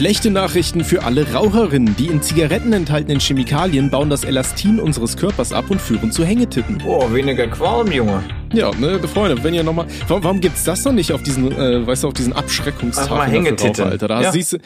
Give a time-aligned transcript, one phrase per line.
[0.00, 1.94] Schlechte Nachrichten für alle Raucherinnen.
[1.94, 6.78] Die in Zigaretten enthaltenen Chemikalien bauen das Elastin unseres Körpers ab und führen zu Hängetitten.
[6.78, 8.24] Boah, weniger Qualm, Junge.
[8.54, 9.88] Ja, ne, Freunde, wenn ihr nochmal.
[10.08, 13.18] Warum, warum gibt's das noch nicht auf diesen, äh, weißt du, auf diesen Abschreckungstafeln?
[13.18, 13.84] Mal Hängetitten.
[13.84, 14.08] Alter.
[14.08, 14.32] Da Ja.
[14.32, 14.58] siehst du,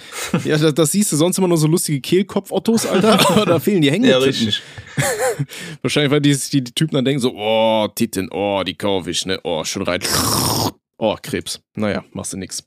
[0.44, 3.82] ja, das, das siehst du sonst immer nur so lustige Kehlkopf-Ottos, Alter, aber da fehlen
[3.82, 4.22] die Ja, Hängetitten.
[4.22, 4.62] richtig.
[5.82, 9.26] Wahrscheinlich, weil die, die, die Typen dann denken so, oh, Titten, oh, die kauf ich,
[9.26, 9.98] ne, oh, schon rein.
[10.96, 11.60] Oh, Krebs.
[11.74, 12.62] Naja, machst du nix.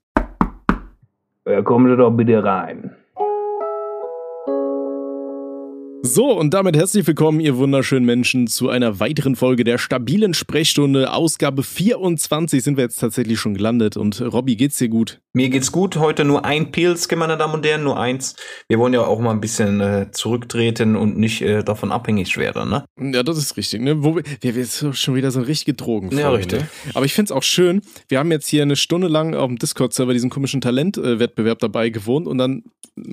[1.48, 2.96] Ja, kommen Sie doch bitte rein.
[6.08, 11.12] So, und damit herzlich willkommen, ihr wunderschönen Menschen, zu einer weiteren Folge der stabilen Sprechstunde.
[11.12, 13.98] Ausgabe 24 sind wir jetzt tatsächlich schon gelandet.
[13.98, 15.20] Und Robby, geht's dir gut?
[15.34, 15.98] Mir geht's gut.
[15.98, 18.38] Heute nur ein Pilz, meine Damen und Herren, nur eins.
[18.70, 22.70] Wir wollen ja auch mal ein bisschen äh, zurücktreten und nicht äh, davon abhängig werden,
[22.70, 22.86] ne?
[23.14, 24.02] Ja, das ist richtig, ne?
[24.02, 26.18] Wo wir, wir, wir sind schon wieder so eine richtige Drogen.
[26.18, 26.62] Ja, richtig.
[26.62, 26.70] Ne?
[26.94, 27.82] Aber ich find's auch schön.
[28.08, 32.28] Wir haben jetzt hier eine Stunde lang auf dem Discord-Server diesen komischen Talentwettbewerb dabei gewohnt
[32.28, 32.64] und dann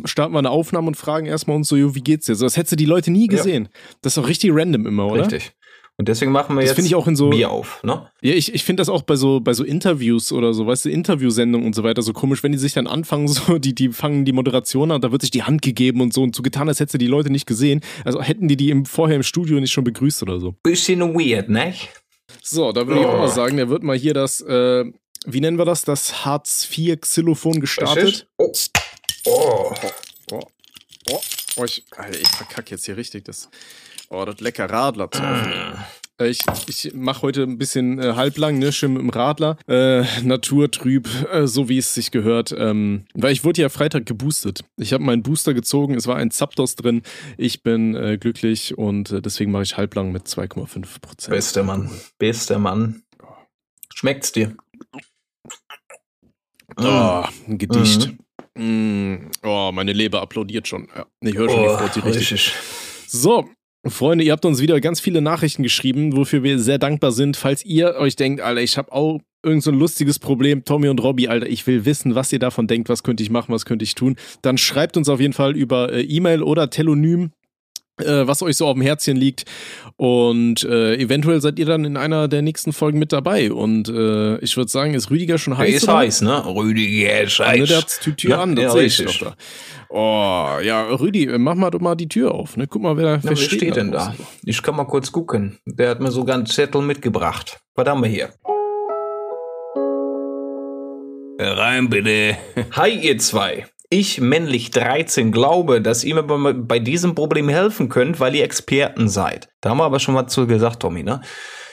[0.05, 2.35] starten wir eine Aufnahme und fragen erstmal uns so, jo, wie geht's dir?
[2.35, 3.37] So, das hättest du die Leute nie Ja.
[3.37, 3.69] gesehen.
[4.03, 5.23] Das ist doch richtig random immer, oder?
[5.23, 5.53] Richtig.
[5.97, 8.11] Und deswegen machen wir Das jetzt finde ich auch in so- Bier auf, ne?
[8.21, 10.91] Ja, ich, ich finde das auch bei so, bei so Interviews oder so, weißt du,
[10.91, 14.25] Interviewsendungen und so weiter so komisch, wenn die sich dann anfangen, so, die, die fangen
[14.25, 16.81] die Moderation an, da wird sich die Hand gegeben und so und so getan, als
[16.81, 17.81] hättest du die Leute nicht gesehen.
[18.05, 20.57] Also hätten die die im, vorher im Studio nicht schon begrüßt oder so.
[20.65, 21.75] Bisschen weird, ne?
[22.43, 23.19] So, da würde ich auch Oh.
[23.19, 24.85] mal sagen, der wird mal hier das, äh,
[25.27, 28.27] wie nennen wir das, das Hartz IV Xylophon gestartet.
[28.39, 28.51] Oh.
[29.27, 29.73] Oh.
[30.33, 30.41] Oh,
[31.13, 31.21] oh,
[31.57, 33.49] oh ich, Alter, ich verkacke jetzt hier richtig das,
[34.09, 35.23] oh, das lecker Radler zu.
[35.23, 35.75] Äh,
[36.31, 36.39] Ich,
[36.69, 41.49] ich mache heute ein bisschen äh, halblang, ne, schön mit dem Radler, äh, naturtrüb, äh,
[41.49, 44.65] so wie es sich gehört, ähm, weil ich wurde ja Freitag geboostet.
[44.77, 47.03] Ich habe meinen Booster gezogen, es war ein Zapdos drin,
[47.37, 51.35] ich bin äh, glücklich und äh, deswegen mache ich halblang mit 2,5 Prozent.
[51.35, 51.91] Bester Mann.
[52.19, 53.03] Bester Mann.
[53.93, 54.55] Schmeckt's dir?
[56.77, 58.15] Oh, ein Gedicht.
[58.57, 60.89] Mm, oh, meine Leber applaudiert schon.
[60.95, 62.31] Ja, ich höre schon die Frau, die richtig.
[62.31, 62.53] Oh, richtig.
[63.07, 63.49] So,
[63.87, 67.37] Freunde, ihr habt uns wieder ganz viele Nachrichten geschrieben, wofür wir sehr dankbar sind.
[67.37, 71.03] Falls ihr euch denkt, Alter, ich habe auch irgend so ein lustiges Problem, Tommy und
[71.03, 73.85] Robby, Alter, ich will wissen, was ihr davon denkt, was könnte ich machen, was könnte
[73.85, 77.33] ich tun, dann schreibt uns auf jeden Fall über äh, E-Mail oder Telonym,
[78.01, 79.45] äh, was euch so auf dem Herzchen liegt.
[79.97, 83.53] Und äh, eventuell seid ihr dann in einer der nächsten Folgen mit dabei.
[83.53, 85.75] Und äh, ich würde sagen, ist Rüdiger schon Der heiß?
[85.77, 85.97] ist oder?
[85.99, 86.45] heiß, ne?
[86.47, 87.69] Rüdiger ist Ah, ne, heiß.
[87.69, 89.35] der hat die Tür Ja, an, das ja, sehe ich doch da.
[89.91, 92.57] Oh, ja, Rüdi, mach mal doch mal die Tür auf.
[92.57, 92.67] Ne?
[92.67, 94.07] Guck mal, wer, Na, wer wer steht, steht denn da?
[94.07, 94.27] draußen.
[94.45, 95.59] Ich kann mal kurz gucken.
[95.65, 97.61] Der hat mir sogar einen Zettel mitgebracht.
[97.77, 98.31] Was haben wir hier?
[101.41, 102.37] Rein bitte.
[102.73, 103.67] Hi ihr zwei.
[103.95, 109.09] Ich, männlich 13, glaube, dass ihr mir bei, diesem Problem helfen könnt, weil ihr Experten
[109.09, 109.49] seid.
[109.61, 111.21] Da haben wir aber schon mal zu gesagt, Tommy, ne?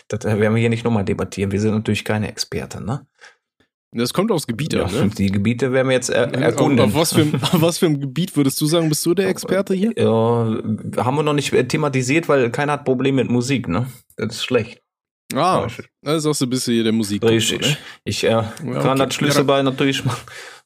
[0.08, 1.52] Das äh, werden wir hier nicht nochmal debattieren.
[1.52, 3.08] Wir sind natürlich keine Experten, ne?
[3.92, 5.10] Das kommt aufs Gebiet an, ne?
[5.18, 6.86] Die Gebiete werden wir jetzt er Auf, erkunden.
[6.86, 9.74] auf, was für, auf was für ein Gebiet würdest du sagen, bist du der Experte
[9.74, 9.92] hier?
[9.98, 13.88] Ja, haben wir noch nicht äh, thematisiert, weil keiner hat Probleme mit Musik, ne?
[14.16, 14.80] Das ist schlecht.
[15.34, 15.68] Ah,
[16.04, 17.24] das sagst du, bist du hier der Musik.
[17.24, 17.78] Richtig.
[18.04, 18.96] Ich äh, kann okay.
[19.06, 20.22] das Schlüsselbein natürlich machen.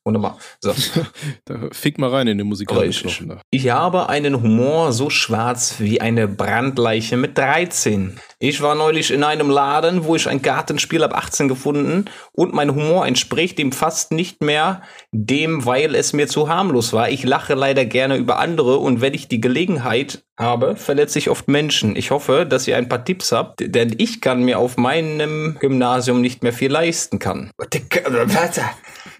[0.06, 0.38] Wunderbar.
[0.62, 0.74] So.
[1.46, 3.10] Da fick mal rein in den musikalischen.
[3.10, 3.42] Knochen da.
[3.52, 8.20] Ich habe einen Humor so schwarz wie eine Brandleiche mit 13.
[8.40, 12.74] Ich war neulich in einem Laden, wo ich ein Kartenspiel ab 18 gefunden und mein
[12.74, 17.10] Humor entspricht dem fast nicht mehr dem, weil es mir zu harmlos war.
[17.10, 21.48] Ich lache leider gerne über andere und wenn ich die Gelegenheit habe, verletze ich oft
[21.48, 21.96] Menschen.
[21.96, 26.22] Ich hoffe, dass ihr ein paar Tipps habt, denn ich kann mir auf meinem Gymnasium
[26.22, 27.52] nicht mehr viel leisten kann.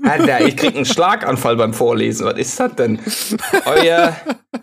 [0.04, 2.26] Alter, ich krieg einen Schlaganfall beim Vorlesen.
[2.26, 3.00] Was ist das denn?
[3.66, 4.16] Euer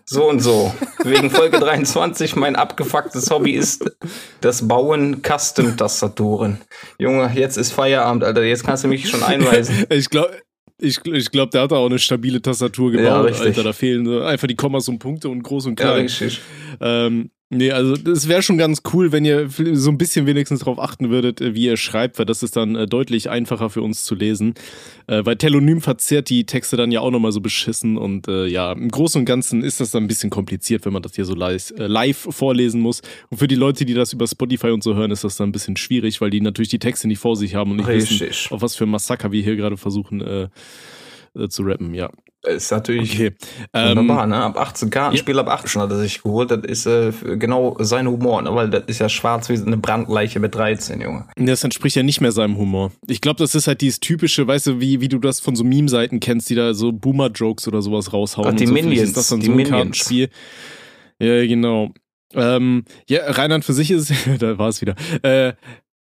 [0.04, 0.74] so und so.
[1.04, 3.90] Wegen Folge 23, mein abgefucktes Hobby ist
[4.40, 6.58] das Bauen Custom-Tastaturen.
[6.98, 8.42] Junge, jetzt ist Feierabend, Alter.
[8.44, 9.86] Jetzt kannst du mich schon einweisen.
[9.90, 10.30] Ich glaube,
[10.78, 13.46] ich, ich glaub, der hat da auch eine stabile Tastatur Ja, gebaut, richtig.
[13.48, 13.62] Alter.
[13.64, 16.02] Da fehlen einfach die Kommas und Punkte und groß und Ja, klein.
[16.02, 16.40] richtig.
[16.80, 20.78] Ähm, nee, also das wäre schon ganz cool, wenn ihr so ein bisschen wenigstens darauf
[20.78, 24.04] achten würdet, äh, wie ihr schreibt, weil das ist dann äh, deutlich einfacher für uns
[24.04, 24.54] zu lesen.
[25.06, 28.72] Äh, weil Telonym verzerrt die Texte dann ja auch nochmal so beschissen und äh, ja,
[28.72, 31.34] im Großen und Ganzen ist das dann ein bisschen kompliziert, wenn man das hier so
[31.34, 33.02] live, äh, live vorlesen muss.
[33.30, 35.52] Und für die Leute, die das über Spotify und so hören, ist das dann ein
[35.52, 38.50] bisschen schwierig, weil die natürlich die Texte nicht vor sich haben und nicht wissen, Richtig.
[38.50, 40.48] auf was für ein Massaker wir hier gerade versuchen äh,
[41.48, 42.10] zu rappen, ja.
[42.44, 43.34] Ist natürlich Okay.
[43.72, 44.36] Ähm, wunderbar, ne?
[44.36, 46.50] Ab 18 Kartenspiel ab 18 hat er sich geholt.
[46.50, 48.52] Das ist äh, genau sein Humor, ne?
[48.54, 51.28] Weil das ist ja schwarz wie eine Brandleiche mit 13, Junge.
[51.36, 52.90] Das entspricht ja nicht mehr seinem Humor.
[53.06, 55.62] Ich glaube, das ist halt dieses typische, weißt du, wie, wie du das von so
[55.62, 58.48] Meme-Seiten kennst, die da so Boomer-Jokes oder sowas raushauen.
[58.48, 58.72] Ach, die so.
[58.72, 59.76] Minions, Ist das dann die so ein Minions.
[59.76, 60.28] Kartenspiel?
[61.20, 61.92] Ja, genau.
[62.34, 64.96] Ähm, ja, rein an für sich ist da war es wieder.
[65.22, 65.52] Äh,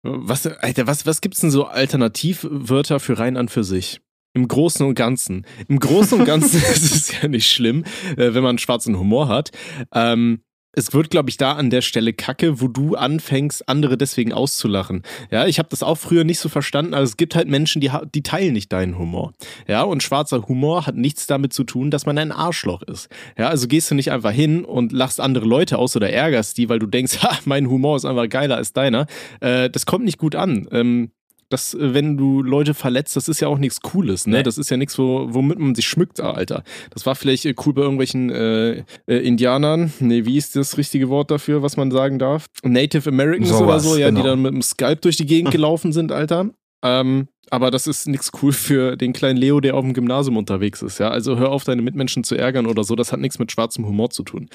[0.03, 4.00] was, Alter, was, was gibt's denn so Alternativwörter für rein an für sich?
[4.37, 5.47] Im Großen und Ganzen.
[5.67, 7.85] Im Großen und Ganzen ist es ja nicht schlimm,
[8.17, 9.50] äh, wenn man schwarzen Humor hat.
[9.93, 10.43] Ähm,
[10.79, 15.05] es wird, glaube ich, da an der Stelle kacke, wo du anfängst, andere deswegen auszulachen.
[15.31, 17.91] Ja, ich habe das auch früher nicht so verstanden, aber es gibt halt Menschen, die,
[18.15, 19.33] die teilen nicht deinen Humor.
[19.67, 23.09] Ja, und schwarzer Humor hat nichts damit zu tun, dass man ein Arschloch ist.
[23.38, 26.69] Ja, also gehst du nicht einfach hin und lachst andere Leute aus oder ärgerst die,
[26.69, 29.06] weil du denkst, ha, mein Humor ist einfach geiler als deiner.
[29.41, 30.69] Äh, das kommt nicht gut an.
[30.73, 31.11] Ähm,
[31.49, 34.39] dass, äh, wenn du Leute verletzt, das ist ja auch nichts Cooles, ne?
[34.39, 34.43] Nee.
[34.43, 36.63] Das ist ja nichts, wo, womit man sich schmückt, Alter.
[36.91, 39.93] Das war vielleicht äh, cool bei irgendwelchen äh, äh, Indianern.
[40.01, 42.47] Nee, wie ist das richtige Wort dafür, was man sagen darf?
[42.63, 44.23] Native Americans so oder was, so, ja, genau.
[44.23, 46.51] die dann mit dem Skype durch die Gegend gelaufen sind, Alter.
[46.83, 50.83] Ähm, aber das ist nichts cool für den kleinen Leo, der auf dem Gymnasium unterwegs
[50.83, 50.99] ist.
[50.99, 52.97] Ja, also hör auf, deine Mitmenschen zu ärgern oder so.
[52.97, 54.49] Das hat nichts mit schwarzem Humor zu tun.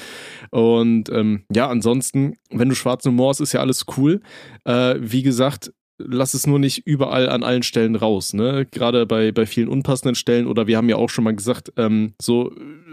[0.49, 4.21] Und ähm, ja, ansonsten, wenn du schwarzen Humor hast, ist ja alles cool.
[4.65, 5.71] Äh, wie gesagt,
[6.07, 8.67] lass es nur nicht überall an allen Stellen raus, ne?
[8.71, 12.13] Gerade bei, bei vielen unpassenden Stellen oder wir haben ja auch schon mal gesagt, ähm,
[12.21, 12.51] so,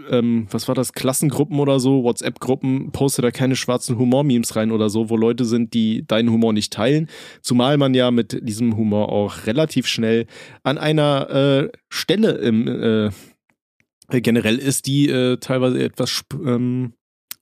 [0.09, 4.89] ähm, was war das, Klassengruppen oder so, WhatsApp-Gruppen, poste da keine schwarzen Humor-Memes rein oder
[4.89, 7.07] so, wo Leute sind, die deinen Humor nicht teilen.
[7.41, 10.25] Zumal man ja mit diesem Humor auch relativ schnell
[10.63, 13.11] an einer äh, Stelle im äh,
[14.21, 16.93] generell ist, die äh, teilweise etwas ähm,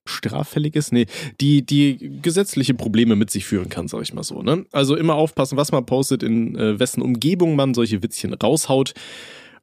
[0.08, 0.92] straffällig ist?
[0.92, 1.06] Nee,
[1.40, 4.42] die, die gesetzliche Probleme mit sich führen kann, sag ich mal so.
[4.42, 4.66] Ne?
[4.72, 8.94] Also immer aufpassen, was man postet, in äh, wessen Umgebung man solche Witzchen raushaut.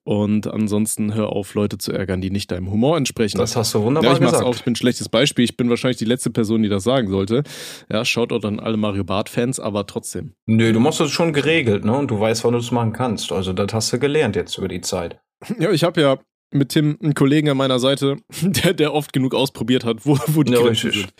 [0.05, 3.39] Und ansonsten hör auf, Leute zu ärgern, die nicht deinem Humor entsprechen.
[3.39, 4.47] Das hast du wunderbar ja, ich mach's gesagt.
[4.47, 5.47] Auch, ich bin ein schlechtes Beispiel.
[5.47, 7.43] Ich bin wahrscheinlich die letzte Person, die das sagen sollte.
[7.91, 10.35] Ja, schaut auch an alle Mario Bart-Fans, aber trotzdem.
[10.45, 11.97] Nö, du machst das schon geregelt, ne?
[11.97, 13.33] Und du weißt, wann du es machen kannst.
[13.33, 15.21] Also, das hast du gelernt jetzt über die Zeit.
[15.59, 16.19] Ja, ich habe ja
[16.55, 20.43] mit Tim einen Kollegen an meiner Seite, der, der oft genug ausprobiert hat, wo, wo
[20.43, 21.15] die ja, Grenzen sind.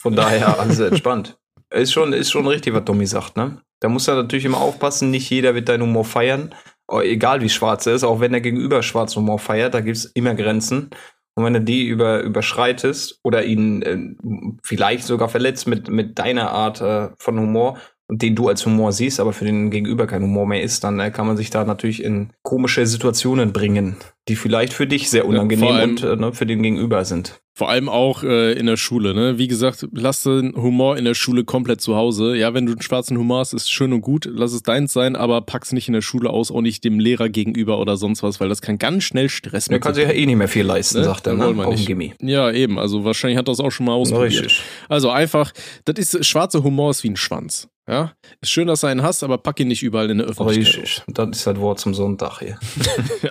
[0.00, 1.38] Von daher alles entspannt.
[1.72, 3.60] Ist schon, ist schon richtig, was Tommy sagt, ne?
[3.80, 6.54] Da muss er natürlich immer aufpassen, nicht jeder wird deinen Humor feiern.
[6.90, 10.06] Egal wie schwarz er ist, auch wenn er gegenüber schwarzen Humor feiert, da gibt es
[10.06, 10.90] immer Grenzen.
[11.34, 16.50] Und wenn du die über, überschreitest oder ihn äh, vielleicht sogar verletzt mit, mit deiner
[16.50, 17.78] Art äh, von Humor,
[18.10, 21.10] den du als Humor siehst, aber für den Gegenüber kein Humor mehr ist, dann äh,
[21.10, 23.96] kann man sich da natürlich in komische Situationen bringen,
[24.28, 27.40] die vielleicht für dich sehr unangenehm ja, allem, und äh, ne, für den Gegenüber sind.
[27.52, 29.36] Vor allem auch äh, in der Schule, ne?
[29.36, 32.34] Wie gesagt, lass den Humor in der Schule komplett zu Hause.
[32.36, 35.14] Ja, wenn du einen schwarzen Humor hast, ist schön und gut, lass es deins sein,
[35.14, 38.40] aber pack's nicht in der Schule aus, auch nicht dem Lehrer gegenüber oder sonst was,
[38.40, 39.74] weil das kann ganz schnell Stress machen.
[39.74, 41.04] Er kann sich ja eh nicht mehr viel leisten, ne?
[41.04, 41.66] sagt er, ne?
[41.66, 42.14] Auf Gimmi.
[42.22, 42.78] Ja, eben.
[42.78, 44.44] Also wahrscheinlich hat das auch schon mal ausprobiert.
[44.44, 44.62] Richtig.
[44.88, 45.52] Also einfach,
[45.84, 47.68] das ist, schwarzer Humor ist wie ein Schwanz.
[47.88, 50.82] Ja, ist schön, dass du einen hast, aber pack ihn nicht überall in der Öffentlichkeit.
[50.82, 52.58] Richtig, das ist das Wort zum Sonntag hier.
[53.22, 53.30] ja.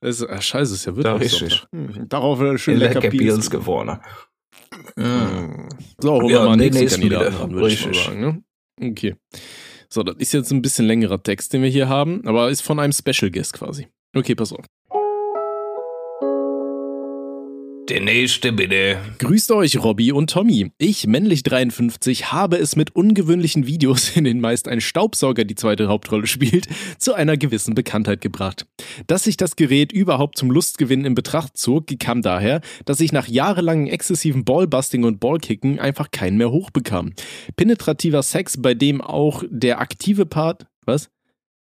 [0.00, 1.66] Das ist, ach, scheiße, ist ja wirklich da richtig.
[1.72, 3.98] Hm, darauf wird schön lecker, lecker Beans geworden.
[4.96, 5.68] Mm.
[5.98, 8.20] So, holen wir mal den nächsten Kandidaten ran, würde ich mal sagen.
[8.20, 8.42] Ne?
[8.90, 9.16] Okay.
[9.88, 12.78] So, das ist jetzt ein bisschen längerer Text, den wir hier haben, aber ist von
[12.78, 13.88] einem Special Guest quasi.
[14.14, 14.64] Okay, pass auf.
[17.88, 18.98] Der nächste bitte.
[19.18, 20.72] Grüßt euch, Robby und Tommy.
[20.76, 25.88] Ich, männlich 53, habe es mit ungewöhnlichen Videos, in denen meist ein Staubsauger die zweite
[25.88, 26.68] Hauptrolle spielt,
[26.98, 28.66] zu einer gewissen Bekanntheit gebracht.
[29.06, 33.26] Dass sich das Gerät überhaupt zum Lustgewinn in Betracht zog, kam daher, dass ich nach
[33.26, 37.14] jahrelangen exzessiven Ballbusting und Ballkicken einfach keinen mehr hochbekam.
[37.56, 41.08] Penetrativer Sex, bei dem auch der aktive Part, was?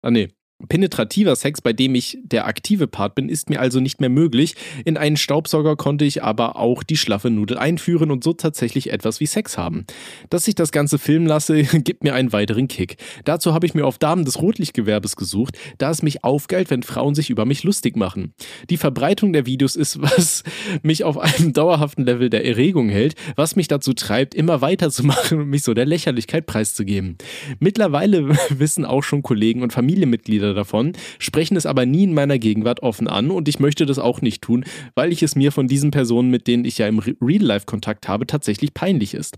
[0.04, 0.30] Ah nee,
[0.70, 4.56] Penetrativer Sex, bei dem ich der aktive Part bin, ist mir also nicht mehr möglich.
[4.86, 9.20] In einen Staubsauger konnte ich aber auch die schlaffe Nudel einführen und so tatsächlich etwas
[9.20, 9.86] wie Sex haben.
[10.30, 12.98] Dass ich das Ganze filmen lasse, gibt mir einen weiteren Kick.
[13.26, 17.16] Dazu habe ich mir auf Damen des Rotlichtgewerbes gesucht, da es mich aufgeilt, wenn Frauen
[17.16, 18.34] sich über mich lustig machen.
[18.70, 20.44] Die Verbreitung der Videos ist, was
[20.84, 25.50] mich auf einem dauerhaften Level der Erregung hält, was mich dazu treibt, immer weiterzumachen und
[25.50, 27.18] mich so der Lächerlichkeit preiszugeben.
[27.60, 32.82] Mittlerweile wissen auch schon Kollegen und Familienmitglieder davon, sprechen es aber nie in meiner Gegenwart
[32.82, 34.66] offen an und ich möchte das auch nicht tun,
[34.96, 38.28] weil ich es mir von diesen Personen, mit denen ich ja im Real-Life Kontakt habe,
[38.28, 39.38] tatsächlich peinlich ist.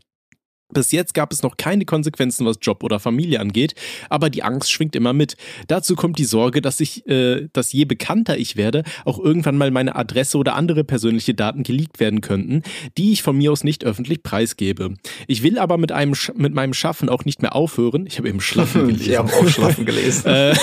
[0.71, 3.75] Bis jetzt gab es noch keine Konsequenzen, was Job oder Familie angeht,
[4.09, 5.35] aber die Angst schwingt immer mit.
[5.67, 9.71] Dazu kommt die Sorge, dass ich, äh, dass je bekannter ich werde, auch irgendwann mal
[9.71, 12.63] meine Adresse oder andere persönliche Daten geleakt werden könnten,
[12.97, 14.95] die ich von mir aus nicht öffentlich preisgebe.
[15.27, 18.05] Ich will aber mit einem mit meinem Schaffen auch nicht mehr aufhören.
[18.07, 19.11] Ich habe eben Schlaffen gelesen.
[19.11, 20.23] Ich habe auch Schlaffen gelesen.
[20.33, 20.55] Äh,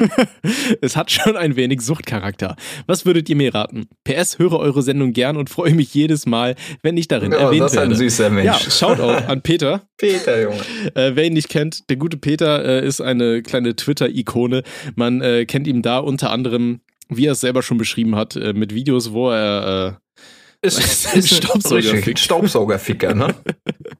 [0.80, 2.56] es hat schon ein wenig Suchtcharakter.
[2.86, 3.88] Was würdet ihr mir raten?
[4.04, 7.62] PS höre eure Sendung gern und freue mich jedes Mal, wenn ich darin ja, erwähnt
[7.62, 8.46] das ist ein süßer Mensch.
[8.46, 9.82] Ja, schaut auch an Peter.
[9.96, 10.60] Peter, Junge.
[10.94, 14.62] Äh, wer ihn nicht kennt, der gute Peter äh, ist eine kleine Twitter-Ikone.
[14.96, 18.52] Man äh, kennt ihn da unter anderem, wie er es selber schon beschrieben hat, äh,
[18.52, 20.22] mit Videos, wo er äh,
[20.62, 22.18] ist, ist ein Staubsaugerficker.
[22.18, 23.34] Staubsaugerficker, ne?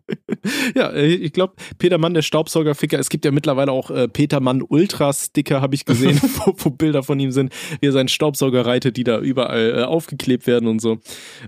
[0.75, 4.41] ja, äh, ich glaube, Peter Mann, der Staubsaugerficker, es gibt ja mittlerweile auch äh, Peter
[4.41, 8.67] Mann Ultra-Sticker, habe ich gesehen, wo, wo, Bilder von ihm sind, wie er seinen Staubsauger
[8.67, 10.99] reitet, die da überall äh, aufgeklebt werden und so.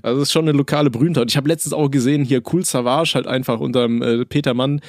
[0.02, 1.30] Also das ist schon eine lokale Berühmtheit.
[1.30, 4.80] Ich habe letztens auch gesehen, hier Cool Savage halt einfach unter dem äh, Peter Mann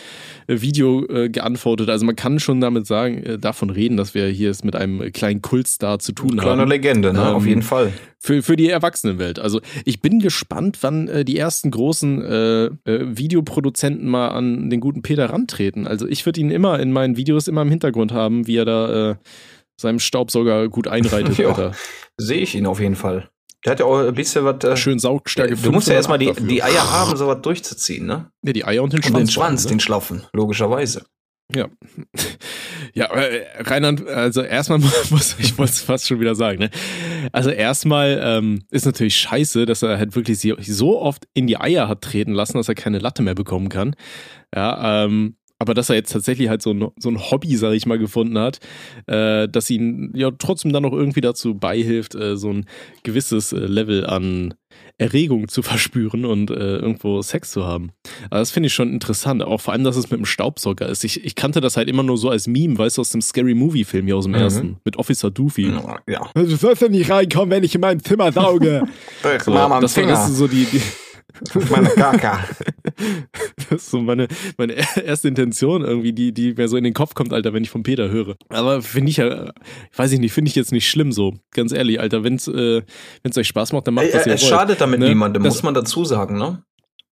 [0.48, 1.89] äh, Video äh, geantwortet.
[1.89, 5.42] Also man kann schon damit sagen, davon reden, dass wir hier es mit einem kleinen
[5.42, 6.58] Kultstar zu tun Kleine haben.
[6.58, 7.20] Kleine Legende, ne?
[7.20, 9.38] Ähm, auf jeden Fall für, für die Erwachsenenwelt.
[9.38, 14.79] Also ich bin gespannt, wann äh, die ersten großen äh, äh, Videoproduzenten mal an den
[14.79, 15.88] guten Peter rantreten.
[15.88, 19.12] Also ich würde ihn immer in meinen Videos immer im Hintergrund haben, wie er da
[19.12, 19.15] äh,
[19.79, 21.38] seinem Staubsauger gut einreitet.
[22.17, 23.29] Sehe ich ihn auf jeden Fall.
[23.65, 24.63] Der hat ja auch ein bisschen was.
[24.63, 25.55] Äh, Schön Saugstärke.
[25.55, 28.29] Du musst ja erstmal die, die Eier haben, sowas durchzuziehen, ne?
[28.43, 29.13] Ja, die Eier und den Schwanz.
[29.15, 29.70] Und den Schwanz, ne?
[29.70, 31.05] den schlaffen, logischerweise.
[31.56, 31.70] Ja.
[32.94, 36.70] Ja, äh, Reinhard, also erstmal muss ich muss fast schon wieder sagen, ne?
[37.32, 41.88] Also erstmal ähm, ist natürlich scheiße, dass er halt wirklich so oft in die Eier
[41.88, 43.96] hat treten lassen, dass er keine Latte mehr bekommen kann.
[44.54, 47.86] Ja, ähm, aber dass er jetzt tatsächlich halt so ein, so ein Hobby, sag ich
[47.86, 48.60] mal, gefunden hat,
[49.08, 52.66] äh, dass ihn ja trotzdem dann noch irgendwie dazu beihilft, äh, so ein
[53.04, 54.56] gewisses äh, Level an
[54.98, 57.92] Erregung zu verspüren und äh, irgendwo Sex zu haben.
[58.30, 59.44] Aber das finde ich schon interessant.
[59.44, 61.04] Auch vor allem, dass es mit dem Staubsauger ist.
[61.04, 63.54] Ich, ich kannte das halt immer nur so als Meme, weißt du, aus dem Scary
[63.54, 64.40] Movie-Film hier aus dem mhm.
[64.40, 64.78] ersten.
[64.84, 65.72] Mit Officer Doofy.
[66.08, 66.30] Ja.
[66.34, 68.84] Du sollst ja nicht reinkommen, wenn ich in mein Zimmer sauge.
[69.48, 70.82] so, das war so die, die
[71.70, 72.44] meine Kaka.
[73.70, 74.74] Das ist so meine, meine
[75.04, 77.84] erste Intention irgendwie, die, die mir so in den Kopf kommt, Alter, wenn ich von
[77.84, 78.36] Peter höre.
[78.50, 79.52] Aber finde ich ja,
[79.96, 81.34] weiß ich nicht, finde ich jetzt nicht schlimm so.
[81.52, 82.82] Ganz ehrlich, Alter, wenn es äh,
[83.36, 85.10] euch Spaß macht, dann macht Ey, das ja Es schadet damit ne?
[85.10, 86.64] niemandem, muss man dazu sagen, ne?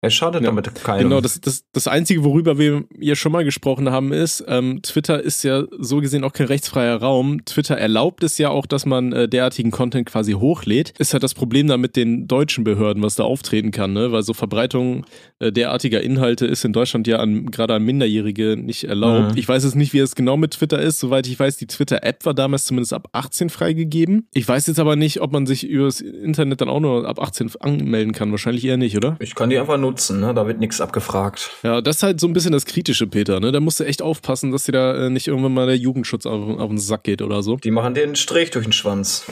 [0.00, 1.08] Er schadet ja, damit keinem.
[1.08, 5.20] Genau, das, das, das Einzige, worüber wir hier schon mal gesprochen haben, ist, ähm, Twitter
[5.20, 7.44] ist ja so gesehen auch kein rechtsfreier Raum.
[7.44, 10.94] Twitter erlaubt es ja auch, dass man äh, derartigen Content quasi hochlädt.
[11.00, 14.12] Ist halt das Problem da mit den deutschen Behörden, was da auftreten kann, ne?
[14.12, 15.04] Weil so Verbreitung
[15.40, 19.32] äh, derartiger Inhalte ist in Deutschland ja an, gerade an Minderjährige nicht erlaubt.
[19.32, 19.38] Mhm.
[19.38, 21.00] Ich weiß jetzt nicht, wie es genau mit Twitter ist.
[21.00, 24.28] Soweit ich weiß, die Twitter-App war damals zumindest ab 18 freigegeben.
[24.32, 27.50] Ich weiß jetzt aber nicht, ob man sich übers Internet dann auch nur ab 18
[27.58, 28.30] anmelden kann.
[28.30, 29.16] Wahrscheinlich eher nicht, oder?
[29.18, 30.35] Ich kann die einfach nur nutzen, ne?
[30.35, 31.50] Da wird nichts abgefragt.
[31.62, 33.52] Ja, das ist halt so ein bisschen das Kritische, Peter, ne?
[33.52, 36.59] Da musst du echt aufpassen, dass dir da äh, nicht irgendwann mal der Jugendschutz auf,
[36.59, 37.57] auf den Sack geht oder so.
[37.57, 39.25] Die machen dir einen Strich durch den Schwanz.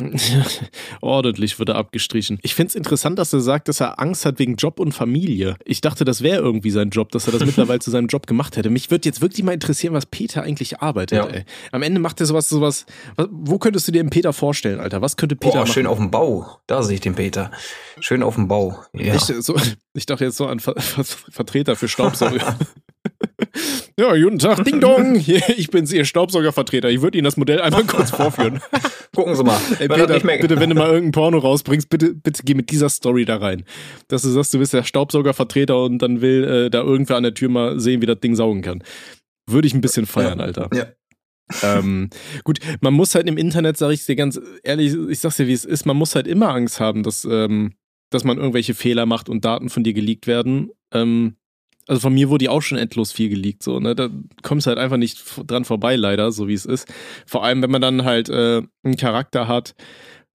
[1.01, 2.39] Ordentlich wird er abgestrichen.
[2.43, 5.57] Ich find's interessant, dass er sagt, dass er Angst hat wegen Job und Familie.
[5.65, 8.57] Ich dachte, das wäre irgendwie sein Job, dass er das mittlerweile zu seinem Job gemacht
[8.57, 8.71] hätte.
[8.71, 11.27] Mich würde jetzt wirklich mal interessieren, was Peter eigentlich arbeitet, ja.
[11.27, 11.45] ey.
[11.73, 12.87] Am Ende macht er sowas, sowas.
[13.31, 15.03] Wo könntest du dir den Peter vorstellen, Alter?
[15.03, 15.73] Was könnte Peter Boah, machen?
[15.73, 16.59] schön auf dem Bau.
[16.67, 17.51] Da sehe ich den Peter.
[18.01, 18.79] Schön auf dem Bau.
[18.93, 19.15] Ja.
[19.15, 19.57] Ich, so,
[19.97, 20.75] ich dachte jetzt so an Ver
[21.31, 22.59] Vertreter für Staubsauger.
[23.99, 25.17] ja, guten Tag, Ding Dong.
[25.17, 26.91] Ich bin's, Ihr Staubsaugervertreter.
[26.91, 28.61] Ich würde Ihnen das Modell einmal kurz vorführen.
[29.15, 29.59] Gucken Sie mal.
[29.79, 33.25] Ey, Peter, bitte, wenn du mal irgendein Porno rausbringst, bitte, bitte geh mit dieser Story
[33.25, 33.65] da rein.
[34.09, 37.35] Dass du sagst, du bist der Staubsaugervertreter und dann will äh, da irgendwer an der
[37.35, 38.83] Tür mal sehen, wie das Ding saugen kann.
[39.49, 40.45] Würde ich ein bisschen feiern, ja.
[40.45, 40.69] Alter.
[40.75, 40.87] Ja.
[41.63, 42.11] ähm,
[42.45, 45.53] gut, man muss halt im Internet, sag ich dir ganz ehrlich, ich sag's dir, wie
[45.53, 47.73] es ist, man muss halt immer Angst haben, dass, ähm,
[48.11, 50.71] dass man irgendwelche Fehler macht und Daten von dir geleakt werden.
[50.93, 51.37] Ähm,
[51.89, 53.95] also von mir wurde ja auch schon endlos viel geleakt, so, ne?
[53.95, 54.09] Da
[54.43, 56.93] kommst du halt einfach nicht dran vorbei, leider, so wie es ist.
[57.27, 59.77] Vor allem, wenn man dann halt äh, einen Charakter hat,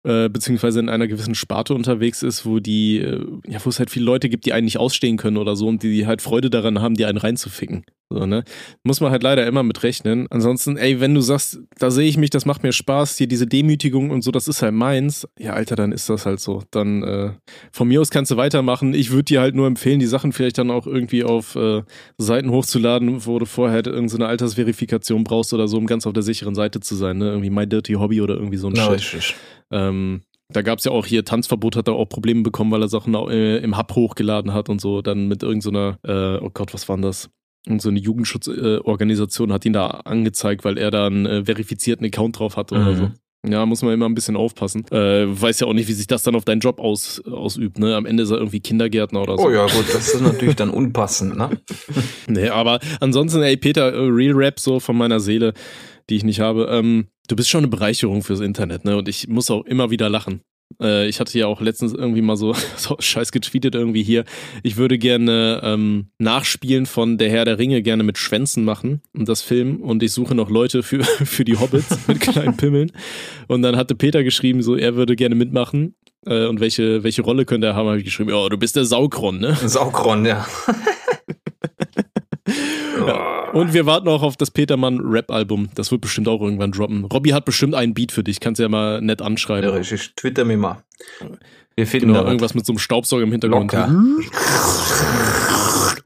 [0.04, 3.90] äh, beziehungsweise in einer gewissen Sparte unterwegs ist, wo die, äh, ja, wo es halt
[3.90, 6.82] viele Leute gibt, die einen nicht ausstehen können oder so und die halt Freude daran
[6.82, 7.86] haben, die einen reinzuficken.
[8.12, 8.44] So, ne?
[8.84, 10.28] Muss man halt leider immer mit rechnen.
[10.30, 13.48] Ansonsten, ey, wenn du sagst, da sehe ich mich, das macht mir Spaß, hier diese
[13.48, 16.64] Demütigung und so, das ist halt meins, ja, Alter, dann ist das halt so.
[16.72, 17.32] Dann äh,
[17.72, 18.94] von mir aus kannst du weitermachen.
[18.94, 21.84] Ich würde dir halt nur empfehlen, die Sachen vielleicht dann auch irgendwie auf äh,
[22.18, 26.24] Seiten hochzuladen, wo du vorher halt irgendeine Altersverifikation brauchst oder so, um ganz auf der
[26.24, 27.30] sicheren Seite zu sein, ne?
[27.30, 29.36] Irgendwie My Dirty Hobby oder irgendwie so ein no, Shit.
[29.72, 32.90] Ähm, da gab es ja auch hier, Tanzverbot hat er auch Probleme bekommen, weil er
[32.90, 36.74] Sachen äh, im Hub hochgeladen hat und so, dann mit irgendeiner, so äh, oh Gott,
[36.74, 37.30] was war denn das?
[37.68, 42.06] Und so eine Jugendschutzorganisation äh, hat ihn da angezeigt, weil er da einen äh, verifizierten
[42.06, 42.82] Account drauf hatte mhm.
[42.82, 43.12] oder so.
[43.48, 44.86] Ja, muss man immer ein bisschen aufpassen.
[44.92, 47.96] Äh, weiß ja auch nicht, wie sich das dann auf deinen Job aus, ausübt, ne?
[47.96, 49.46] Am Ende ist er irgendwie Kindergärtner oder so.
[49.46, 51.50] Oh ja, gut, das ist natürlich dann unpassend, ne?
[52.28, 55.54] nee, aber ansonsten, ey, Peter, äh, Real Rap so von meiner Seele,
[56.10, 56.68] die ich nicht habe.
[56.70, 58.96] Ähm, du bist schon eine Bereicherung fürs Internet, ne?
[58.96, 60.42] Und ich muss auch immer wieder lachen.
[60.82, 64.24] Äh, ich hatte ja auch letztens irgendwie mal so, so scheiß getweetet irgendwie hier.
[64.64, 69.28] Ich würde gerne ähm, Nachspielen von Der Herr der Ringe gerne mit Schwänzen machen und
[69.28, 69.82] das Film.
[69.82, 72.92] Und ich suche noch Leute für, für die Hobbits mit kleinen Pimmeln.
[73.48, 75.96] Und dann hatte Peter geschrieben, so er würde gerne mitmachen.
[76.26, 78.76] Äh, und welche, welche Rolle könnte er haben, habe ich geschrieben, ja, oh, du bist
[78.76, 79.56] der Saukron, ne?
[79.66, 80.46] Saukron, ja.
[83.08, 83.50] Ja.
[83.52, 85.70] Und wir warten auch auf das Petermann Rap-Album.
[85.76, 87.06] Das wird bestimmt auch irgendwann droppen.
[87.06, 88.40] Robby hat bestimmt einen Beat für dich.
[88.40, 89.70] Kannst du ja mal nett anschreiben.
[89.70, 90.84] Ja, ich twitter mir mal.
[91.76, 93.74] Wir finden genau, irgendwas mit so einem Staubsauger im Hintergrund.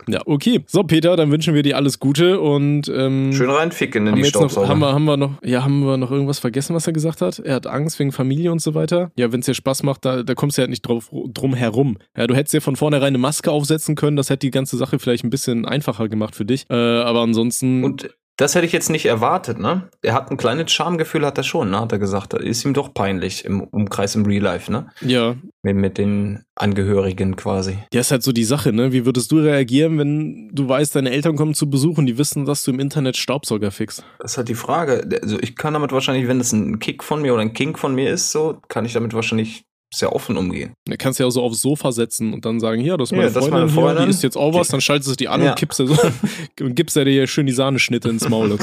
[0.08, 0.64] Ja, okay.
[0.68, 4.22] So, Peter, dann wünschen wir dir alles Gute und ähm, Schön reinficken in haben die
[4.22, 4.70] wir jetzt noch, Staubsauger.
[4.70, 7.40] haben wir, haben wir noch, ja, haben wir noch irgendwas vergessen, was er gesagt hat?
[7.40, 9.12] Er hat Angst wegen Familie und so weiter.
[9.18, 11.98] Ja, wenn es dir Spaß macht, da, da kommst du ja nicht drauf, drum herum.
[12.18, 15.00] Ja, du hättest ja von vornherein eine Maske aufsetzen können, das hätte die ganze Sache
[15.00, 16.66] vielleicht ein bisschen einfacher gemacht für dich.
[16.70, 17.84] Äh, aber ansonsten.
[17.84, 19.90] Und das hätte ich jetzt nicht erwartet, ne?
[20.02, 21.80] Er hat ein kleines Schamgefühl, hat er schon, ne?
[21.80, 22.34] Hat er gesagt.
[22.34, 24.90] Ist ihm doch peinlich im Umkreis im Real Life, ne?
[25.02, 27.78] ja, Mit, mit den Angehörigen quasi.
[27.94, 28.92] Ja, ist halt so die Sache, ne?
[28.92, 32.46] Wie würdest du reagieren, wenn du weißt, deine Eltern kommen zu Besuch und die wissen,
[32.46, 34.04] dass du im Internet Staubsauger fixst?
[34.20, 35.08] Das ist halt die Frage.
[35.22, 37.96] Also ich kann damit wahrscheinlich, wenn das ein Kick von mir oder ein Kink von
[37.96, 39.66] mir ist, so, kann ich damit wahrscheinlich
[39.96, 40.74] sehr offen umgehen.
[40.86, 43.18] Du kannst ja auch so aufs Sofa setzen und dann sagen, hier, das ist Ja,
[43.18, 44.04] meine das ist Freundin, meine hier, Freundin.
[44.06, 45.52] die isst jetzt auch was, dann schaltest du die an Ja.
[45.52, 45.98] und kippst dir so
[46.62, 48.58] und gibst dir hier schön die Sahneschnitte ins Maul.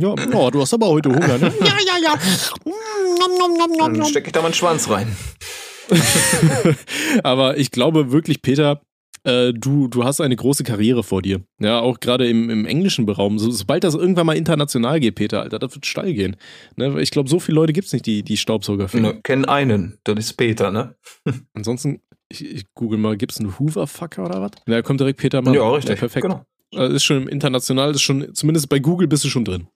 [0.00, 1.52] ja, oh, du hast aber heute Hunger, ne?
[1.60, 2.18] Ja, ja, ja.
[2.64, 5.14] Nom, nom, nom, nom, Dann stecke ich da meinen Schwanz rein.
[7.22, 8.80] Aber ich glaube wirklich, Peter,
[9.24, 11.40] äh, du, du hast eine große Karriere vor dir.
[11.58, 13.38] Ja, auch gerade im, im englischen Raum.
[13.38, 16.36] So, sobald das irgendwann mal international geht, Peter, Alter, das wird steil gehen.
[16.76, 17.00] Ne?
[17.00, 19.08] Ich glaube, so viele Leute gibt es nicht, die, die Staubsauger finden.
[19.08, 19.98] Ne, kenn einen.
[20.04, 20.94] Das ist Peter, ne?
[21.54, 24.50] Ansonsten, ich, ich google mal, gibt es einen Hoover-Fucker oder was?
[24.66, 25.54] Ja, kommt direkt Peter Mann.
[25.54, 25.98] Ja, richtig.
[25.98, 26.22] perfekt.
[26.22, 26.44] Genau.
[26.74, 29.68] Also ist schon international, ist schon, zumindest bei Google bist du schon drin.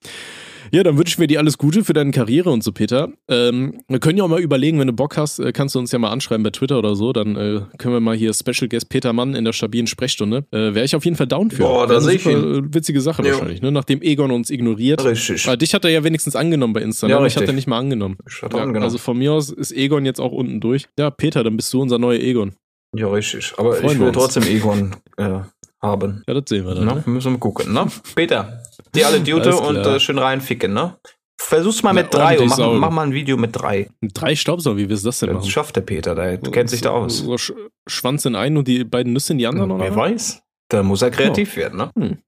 [0.73, 3.09] Ja, dann wünschen wir dir alles Gute für deine Karriere und so, Peter.
[3.29, 5.93] Ähm, wir können ja auch mal überlegen, wenn du Bock hast, äh, kannst du uns
[5.93, 7.13] ja mal anschreiben bei Twitter oder so.
[7.13, 10.45] Dann äh, können wir mal hier Special Guest Peter Mann in der stabilen Sprechstunde.
[10.51, 11.63] Äh, Wäre ich auf jeden Fall down für.
[11.63, 13.33] Boah, da Wär eine seh ich super, äh, witzige Sache Ja.
[13.33, 13.73] wahrscheinlich, ne?
[13.73, 15.05] Nachdem Egon uns ignoriert.
[15.05, 15.47] Richtig.
[15.47, 17.07] Aber dich hat er ja wenigstens angenommen bei Insta.
[17.09, 17.25] Ja, ne?
[17.25, 17.53] Mich hat richtig.
[17.55, 18.19] er nicht mal angenommen.
[18.29, 18.85] Ich hatte Ja, angenommen.
[18.85, 20.87] also von mir aus ist Egon jetzt auch unten durch.
[20.99, 22.53] Ja, Peter, dann bist du unser neuer Egon.
[22.95, 23.53] ja, richtig.
[23.57, 24.17] Aber Freuen ich will uns.
[24.17, 25.41] trotzdem Egon äh,
[25.83, 26.23] haben.
[26.27, 26.85] Ja, das sehen wir dann.
[26.85, 26.95] Ne?
[26.95, 27.03] Ne?
[27.07, 27.87] Müssen wir gucken, ne?
[28.15, 28.63] Peter,
[28.95, 30.97] dir alle Alles und äh, schön reinficken, ne?
[31.41, 33.89] Versuch's mal mit drei und mach, mach mal ein Video mit drei.
[34.03, 35.51] Drei Staubsauger, wie du das denn Das machen?
[35.51, 37.19] schafft der Peter, der kennt sich da aus.
[37.19, 37.53] So Sch
[37.89, 39.85] Schwanz in einen und die beiden Nüsse in die anderen, oder?
[39.85, 40.43] Wer weiß?
[40.69, 42.19] Da muss er kreativ werden, ne?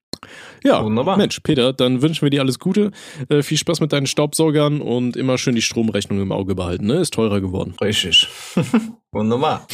[0.62, 1.16] Ja, Wunderbar.
[1.16, 2.92] Mensch, Peter, dann wünschen wir dir alles Gute.
[3.28, 6.96] Äh, viel Spaß mit deinen Staubsaugern und immer schön die Stromrechnung im Auge behalten, ne?
[7.00, 7.74] Ist teurer geworden.
[7.80, 8.28] Richtig.
[9.12, 9.66] Wunderbar.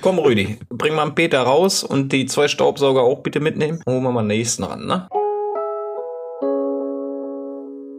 [0.00, 3.80] Komm, Rüdi, bring mal einen Peter raus und die zwei Staubsauger auch bitte mitnehmen.
[3.86, 5.06] Holen wir mal den nächsten ran, ne?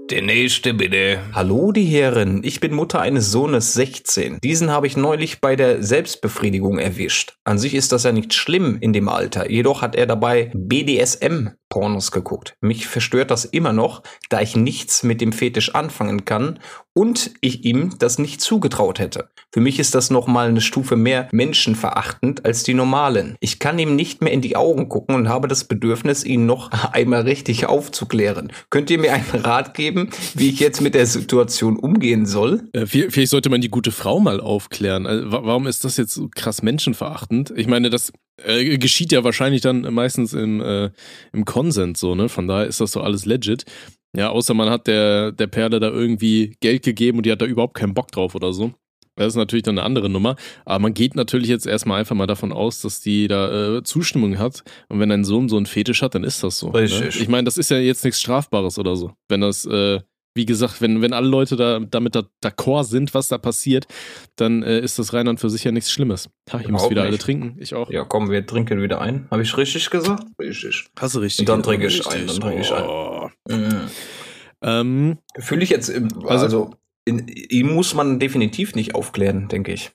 [0.10, 1.19] Der nächste bitte.
[1.32, 2.41] Hallo, die Herren.
[2.43, 4.39] Ich bin Mutter eines Sohnes 16.
[4.43, 7.36] Diesen habe ich neulich bei der Selbstbefriedigung erwischt.
[7.45, 9.49] An sich ist das ja nicht schlimm in dem Alter.
[9.49, 10.51] Jedoch hat er dabei
[11.71, 12.55] BDSM-Pornos geguckt.
[12.62, 16.60] Mich verstört das immer noch, da ich nichts mit dem Fetisch anfangen kann
[16.93, 19.29] und ich ihm das nicht zugetraut hätte.
[19.53, 23.36] Für mich ist das nochmal eine Stufe mehr menschenverachtend als die normalen.
[23.39, 26.71] Ich kann ihm nicht mehr in die Augen gucken und habe das Bedürfnis, ihn noch
[26.91, 28.51] einmal richtig aufzuklären.
[28.69, 32.63] Könnt ihr mir einen Rat geben, wie ich jetzt mit der Situation umgehen soll?
[32.73, 35.05] Äh, vi- vielleicht sollte man die gute Frau mal aufklären.
[35.05, 37.53] Also, wa- warum ist das jetzt so krass menschenverachtend?
[37.55, 38.12] Ich meine, das
[38.45, 40.89] äh, geschieht ja wahrscheinlich dann meistens im, äh,
[41.31, 42.28] im Konsens so, ne?
[42.28, 43.65] Von daher ist das so alles legit.
[44.17, 47.45] Ja, außer man hat der, der Perle da irgendwie Geld gegeben und die hat da
[47.45, 48.74] überhaupt keinen Bock drauf oder so.
[49.15, 50.38] Das ist natürlich dann eine andere Nummer.
[50.65, 54.39] Aber man geht natürlich jetzt erstmal einfach mal davon aus, dass die da äh, Zustimmung
[54.39, 54.63] hat.
[54.89, 56.69] Und wenn dein Sohn so einen Fetisch hat, dann ist das so.
[56.69, 57.15] Richtig.
[57.15, 57.21] Ne?
[57.21, 59.12] Ich meine, das ist ja jetzt nichts Strafbares oder so.
[59.30, 60.00] Wenn das, äh,
[60.34, 63.86] wie gesagt, wenn, wenn alle Leute da damit da- d'accord sind, was da passiert,
[64.38, 66.30] dann äh, ist das rein und für sich ja nichts Schlimmes.
[66.52, 67.22] Ha, ich muss wieder alle nicht.
[67.22, 67.58] trinken.
[67.60, 67.89] Ich auch.
[67.91, 69.28] Ja, komm, wir trinken wieder ein.
[69.30, 70.24] Habe ich richtig gesagt?
[70.39, 70.86] Richtig.
[71.00, 71.41] Hast du richtig.
[71.41, 72.06] Und dann trinke Richtig.
[72.08, 72.84] ich ein, dann trinke ich ein.
[72.88, 73.30] Oh.
[73.50, 73.82] Mhm.
[74.63, 76.72] Ähm, Fühle ich jetzt, im- also, Also-
[77.06, 79.91] in, ihm muss man definitiv nicht aufklären, denke ich.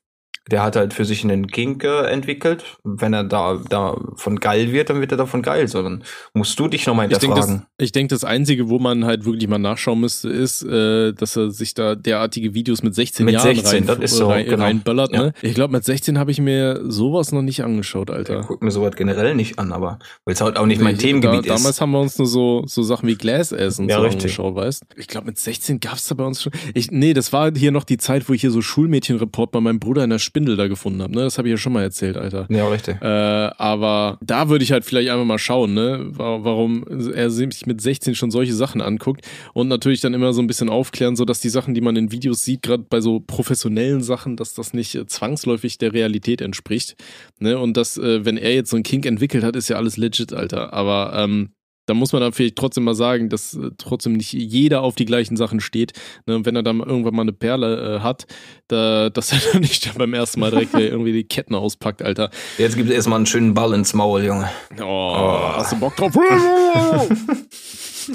[0.50, 2.64] Der hat halt für sich einen Kink äh, entwickelt.
[2.84, 6.04] Wenn er da, da von geil wird, dann wird er davon geil, sondern
[6.34, 7.66] musst du dich nochmal Ich denke, das, hinterfragen.
[7.78, 11.50] ich denk, das Einzige, wo man halt wirklich mal nachschauen müsste, ist, äh, dass er
[11.50, 14.62] sich da derartige Videos mit 16 Mit Jahren 16, rein, das ist so, rein, genau.
[14.64, 15.12] reinböllert.
[15.12, 15.22] Ja.
[15.24, 15.32] Ne?
[15.42, 18.40] Ich glaube, mit 16 habe ich mir sowas noch nicht angeschaut, Alter.
[18.40, 21.00] Ich guck mir sowas generell nicht an, aber weil es halt auch nicht mein Nee,
[21.00, 21.80] Themengebiet da, Damals ist.
[21.80, 24.22] haben wir uns nur so, so Sachen wie Glass Essen Ja, so richtig.
[24.22, 26.52] angeschaut, weißt Ich glaube, mit 16 gab es da bei uns schon.
[26.74, 29.80] Ich, nee, das war hier noch die Zeit, wo ich hier so Schulmädchenreport bei meinem
[29.80, 31.14] Bruder in der Spindel da gefunden habe.
[31.14, 31.22] Ne?
[31.22, 32.46] Das habe ich ja schon mal erzählt, Alter.
[32.50, 33.00] Ja, richtig.
[33.00, 37.64] Äh, aber da würde ich halt vielleicht einfach mal schauen, ne, wa- warum er sich
[37.64, 41.24] mit 16 schon solche Sachen anguckt und natürlich dann immer so ein bisschen aufklären, so
[41.24, 44.74] dass die Sachen, die man in Videos sieht, gerade bei so professionellen Sachen, dass das
[44.74, 46.96] nicht äh, zwangsläufig der Realität entspricht,
[47.38, 49.96] ne, und dass, äh, wenn er jetzt so ein Kink entwickelt hat, ist ja alles
[49.96, 51.50] legit, Alter, aber ähm,
[51.86, 55.04] da muss man dann vielleicht trotzdem mal sagen, dass äh, trotzdem nicht jeder auf die
[55.04, 55.92] gleichen Sachen steht.
[56.26, 56.36] Ne?
[56.36, 58.26] Und wenn er dann irgendwann mal eine Perle äh, hat,
[58.68, 62.30] da, dass er dann nicht beim ersten Mal direkt irgendwie die Ketten auspackt, Alter.
[62.58, 64.50] Jetzt gibt es erstmal einen schönen Ball ins Maul, Junge.
[64.82, 66.12] Oh, hast du Bock drauf?
[66.12, 66.20] Du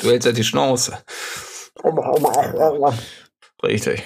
[0.09, 0.97] hältst halt die Schnauze.
[3.63, 4.03] Richtig.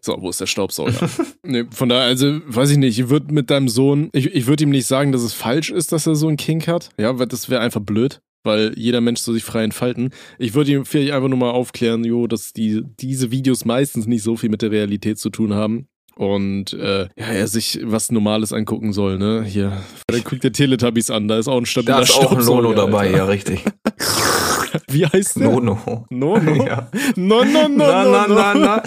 [0.00, 0.92] So, wo ist der Staubsauger?
[1.42, 4.64] nee, von daher, also, weiß ich nicht, ich würde mit deinem Sohn, ich, ich würde
[4.64, 6.90] ihm nicht sagen, dass es falsch ist, dass er so einen Kink hat.
[6.98, 8.20] Ja, weil das wäre einfach blöd.
[8.44, 10.10] Weil jeder Mensch soll sich frei entfalten.
[10.38, 14.22] Ich würde ihm vielleicht einfach nur mal aufklären, jo, dass die, diese Videos meistens nicht
[14.22, 15.86] so viel mit der Realität zu tun haben.
[16.16, 19.44] Und äh, ja, er sich was Normales angucken soll, ne?
[19.46, 22.44] Hier, dann guckt der Teletubbies an, da ist auch ein stabiler Da ist auch ein
[22.44, 23.16] Nono dabei, Alter.
[23.16, 23.60] ja, richtig.
[24.88, 25.50] Wie heißt der?
[25.50, 26.06] Nono.
[26.10, 26.66] Nono?
[26.66, 26.88] Ja.
[27.16, 28.34] No, no, no, Na, no, na, no.
[28.34, 28.82] na, na.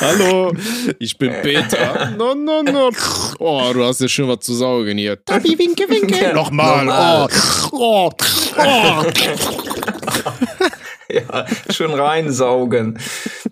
[0.00, 0.52] Hallo,
[0.98, 2.12] ich bin Peter.
[2.16, 2.90] No, no, no.
[3.38, 5.22] Oh, du hast ja schön was zu saugen hier.
[5.24, 6.32] Tabi, winke, winke.
[6.34, 6.84] Nochmal.
[6.84, 7.28] Normal.
[7.72, 8.10] Oh, oh,
[8.58, 9.04] oh.
[11.10, 12.98] Ja, schön reinsaugen.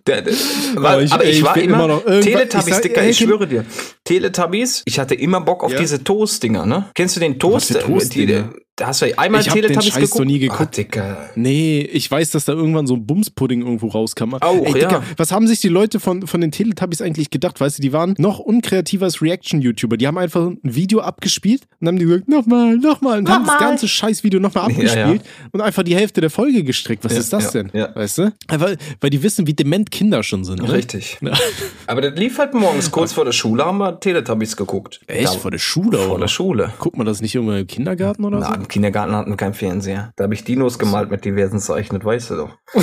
[0.07, 0.33] Der, der,
[0.77, 3.65] Aber ich- aber ich, ich war immer, immer noch Teletubbies, sag- Dicker, ich schwöre dir.
[4.05, 5.79] Teletubbies, ich hatte immer Bock auf Ja.
[5.79, 6.87] diese Toast-Dinger, ne?
[6.95, 7.69] Kennst du den Toast?
[7.69, 8.49] für Toast-Dinger?
[8.55, 10.19] Die- Da hast du ja einmal Ich hab den Teletubbies Scheiß geguckt.
[10.19, 10.77] noch nie Ah, geguckt.
[10.77, 11.31] Dicker.
[11.37, 14.35] Nee, ich weiß, dass da irgendwann so ein Bumspudding irgendwo rauskam.
[14.35, 15.03] Auch, Ey, Dicker, ja.
[15.17, 17.61] was haben sich die Leute von, von den Teletubbies eigentlich gedacht?
[17.61, 19.97] Weißt du, die waren noch unkreativer als Reaction-YouTuber.
[19.99, 23.19] Die haben einfach ein Video abgespielt und haben die gesagt, nochmal, nochmal.
[23.21, 23.69] Und haben das Nochmal.
[23.71, 27.05] ganze Scheiß-Video nochmal Ja, abgespielt und einfach die Hälfte der Folge gestrickt.
[27.05, 27.71] Was Ja, ist das ja, denn?
[27.73, 27.95] ja.
[27.95, 28.33] Weißt du?
[28.49, 30.61] Weil, weil die wissen, wie dement Kinder schon sind.
[30.61, 30.73] Ne?
[30.73, 31.19] Richtig.
[31.21, 31.35] Ja.
[31.87, 35.01] Aber das lief halt morgens kurz vor der Schule, haben wir Teletubbies geguckt.
[35.07, 35.29] Echt?
[35.29, 36.23] Da, vor der Schule vor oder?
[36.23, 36.73] der Schule.
[36.81, 38.72] Guckt man das nicht irgendwann im Kindergarten oder Na, so?
[38.73, 40.13] Kindergarten hatten wir keinen Fernseher.
[40.17, 42.59] Da habe ich Dinos gemalt mit diversen Zeichnet, weißt du doch.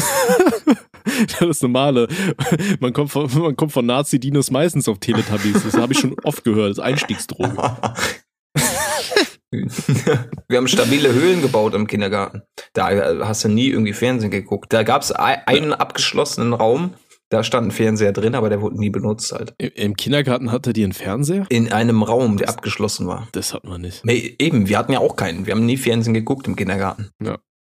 [1.39, 2.07] Das Normale.
[2.79, 5.63] Man kommt von, man kommt von Nazi-Dinos meistens auf Teletubbies.
[5.63, 6.69] Das habe ich schon oft gehört.
[6.69, 7.51] Das ist Einstiegsdroge.
[9.51, 12.43] Wir haben stabile Höhlen gebaut im Kindergarten.
[12.73, 12.89] Da
[13.25, 14.71] hast du nie irgendwie Fernsehen geguckt.
[14.71, 16.93] Da gab es einen abgeschlossenen Raum,
[17.29, 19.53] da stand ein Fernseher drin, aber der wurde nie benutzt halt.
[19.57, 21.45] Im- Kindergarten hatte die einen Fernseher?
[21.49, 23.27] In einem Raum, der abgeschlossen war.
[23.33, 24.03] Das hat man nicht.
[24.05, 25.45] Nee, eben, wir hatten ja auch keinen.
[25.45, 27.09] Wir haben nie Fernsehen geguckt im Kindergarten.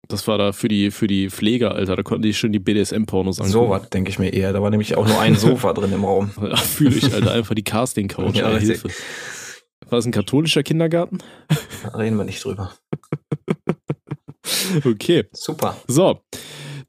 [0.09, 1.95] Das war da für die, für die Pfleger, Alter.
[1.95, 3.51] Da konnten die schon die BDSM-Pornos angucken.
[3.53, 4.51] So was, denke ich mir eher.
[4.51, 6.31] Da war nämlich auch nur ein Sofa drin im Raum.
[6.41, 7.31] Ja, fühle ich, Alter.
[7.33, 8.35] Einfach die Casting-Couch.
[8.35, 8.49] Ja.
[8.57, 8.89] Hilfe.
[9.89, 11.19] War es ein katholischer Kindergarten?
[11.83, 12.73] Da reden wir nicht drüber.
[14.85, 15.25] Okay.
[15.31, 15.77] Super.
[15.87, 16.19] So.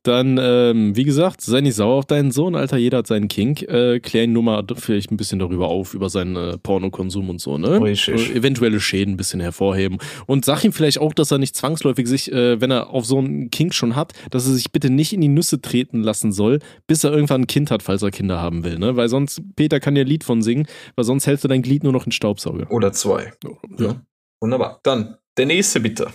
[0.05, 2.77] Dann, ähm, wie gesagt, sei nicht sauer auf deinen Sohn, Alter.
[2.77, 3.63] Jeder hat seinen Kink.
[3.63, 7.41] Äh, klär ihn nur mal vielleicht ein bisschen darüber auf, über seinen äh, Pornokonsum und
[7.41, 7.81] so, ne?
[7.81, 8.31] Richtig.
[8.31, 9.97] Äh, eventuelle Schäden ein bisschen hervorheben.
[10.27, 13.17] Und sag ihm vielleicht auch, dass er nicht zwangsläufig sich, äh, wenn er auf so
[13.17, 16.59] einen Kink schon hat, dass er sich bitte nicht in die Nüsse treten lassen soll,
[16.87, 18.97] bis er irgendwann ein Kind hat, falls er Kinder haben will, ne?
[18.97, 21.83] Weil sonst, Peter kann dir ein Lied von singen, weil sonst hältst du dein Glied
[21.83, 22.71] nur noch in Staubsauger.
[22.71, 23.33] Oder zwei.
[23.79, 24.03] Ja.
[24.39, 24.81] Wunderbar.
[24.83, 26.09] Dann, der nächste bitte.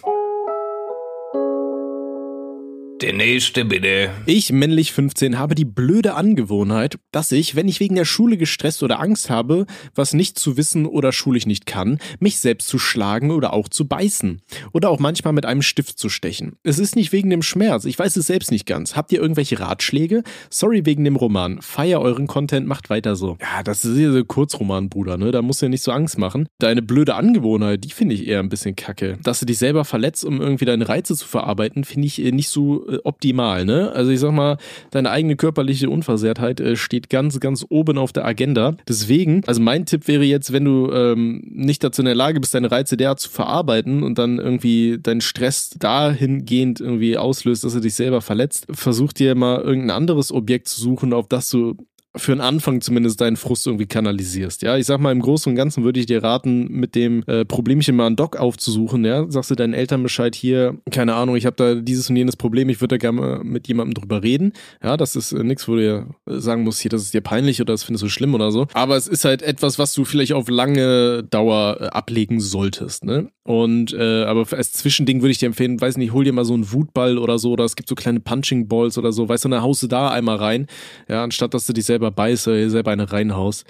[3.02, 4.10] Der nächste bitte.
[4.26, 8.84] Ich, männlich 15, habe die blöde Angewohnheit, dass ich, wenn ich wegen der Schule gestresst
[8.84, 13.32] oder Angst habe, was nicht zu wissen oder schulisch nicht kann, mich selbst zu schlagen
[13.32, 14.42] oder auch zu beißen.
[14.74, 16.58] Oder auch manchmal mit einem Stift zu stechen.
[16.64, 18.98] Es ist nicht wegen dem Schmerz, ich weiß es selbst nicht ganz.
[18.98, 20.24] Habt ihr irgendwelche Ratschläge?
[20.50, 21.62] Sorry wegen dem Roman.
[21.62, 23.38] Feier euren Content, macht weiter so.
[23.40, 25.32] Ja, das ist ja so Kurzroman, Bruder, ne?
[25.32, 26.50] Da musst du ja nicht so Angst machen.
[26.60, 29.18] Deine blöde Angewohnheit, die finde ich eher ein bisschen kacke.
[29.24, 32.50] Dass du dich selber verletzt, um irgendwie deine Reize zu verarbeiten, finde ich äh, nicht
[32.50, 33.92] so optimal, ne?
[33.92, 34.58] Also ich sag mal,
[34.92, 38.76] deine eigene körperliche Unversehrtheit äh, steht ganz, ganz oben auf der Agenda.
[38.88, 42.54] Deswegen, also mein Tipp wäre jetzt, wenn du ähm, nicht dazu in der Lage bist,
[42.54, 47.82] deine Reize derart zu verarbeiten und dann irgendwie deinen Stress dahingehend irgendwie auslöst, dass er
[47.82, 51.76] dich selber verletzt, versuch dir mal irgendein anderes Objekt zu suchen, auf das du
[52.20, 54.62] für einen Anfang zumindest deinen Frust irgendwie kanalisierst.
[54.62, 57.46] Ja, ich sag mal, im Großen und Ganzen würde ich dir raten, mit dem äh,
[57.46, 59.06] Problemchen mal einen Doc aufzusuchen.
[59.06, 62.36] Ja, sagst du deinen Eltern Bescheid hier, keine Ahnung, ich habe da dieses und jenes
[62.36, 64.54] Problem, ich würde da gerne mit jemandem drüber reden.
[64.84, 67.22] Ja, das ist äh, nichts, wo du dir äh, sagen musst, hier, das ist dir
[67.22, 68.68] peinlich oder das findest du schlimm oder so.
[68.74, 73.06] Aber es ist halt etwas, was du vielleicht auf lange Dauer äh, ablegen solltest.
[73.06, 73.30] Ne?
[73.50, 76.54] Und äh, aber als Zwischending würde ich dir empfehlen, weiß nicht, hol dir mal so
[76.54, 79.50] einen Wutball oder so, oder es gibt so kleine Punching Balls oder so, weißt du,
[79.50, 80.68] dann haust du da einmal rein,
[81.08, 83.66] ja, anstatt dass du dich selber beißt oder dir selber eine reinhaust.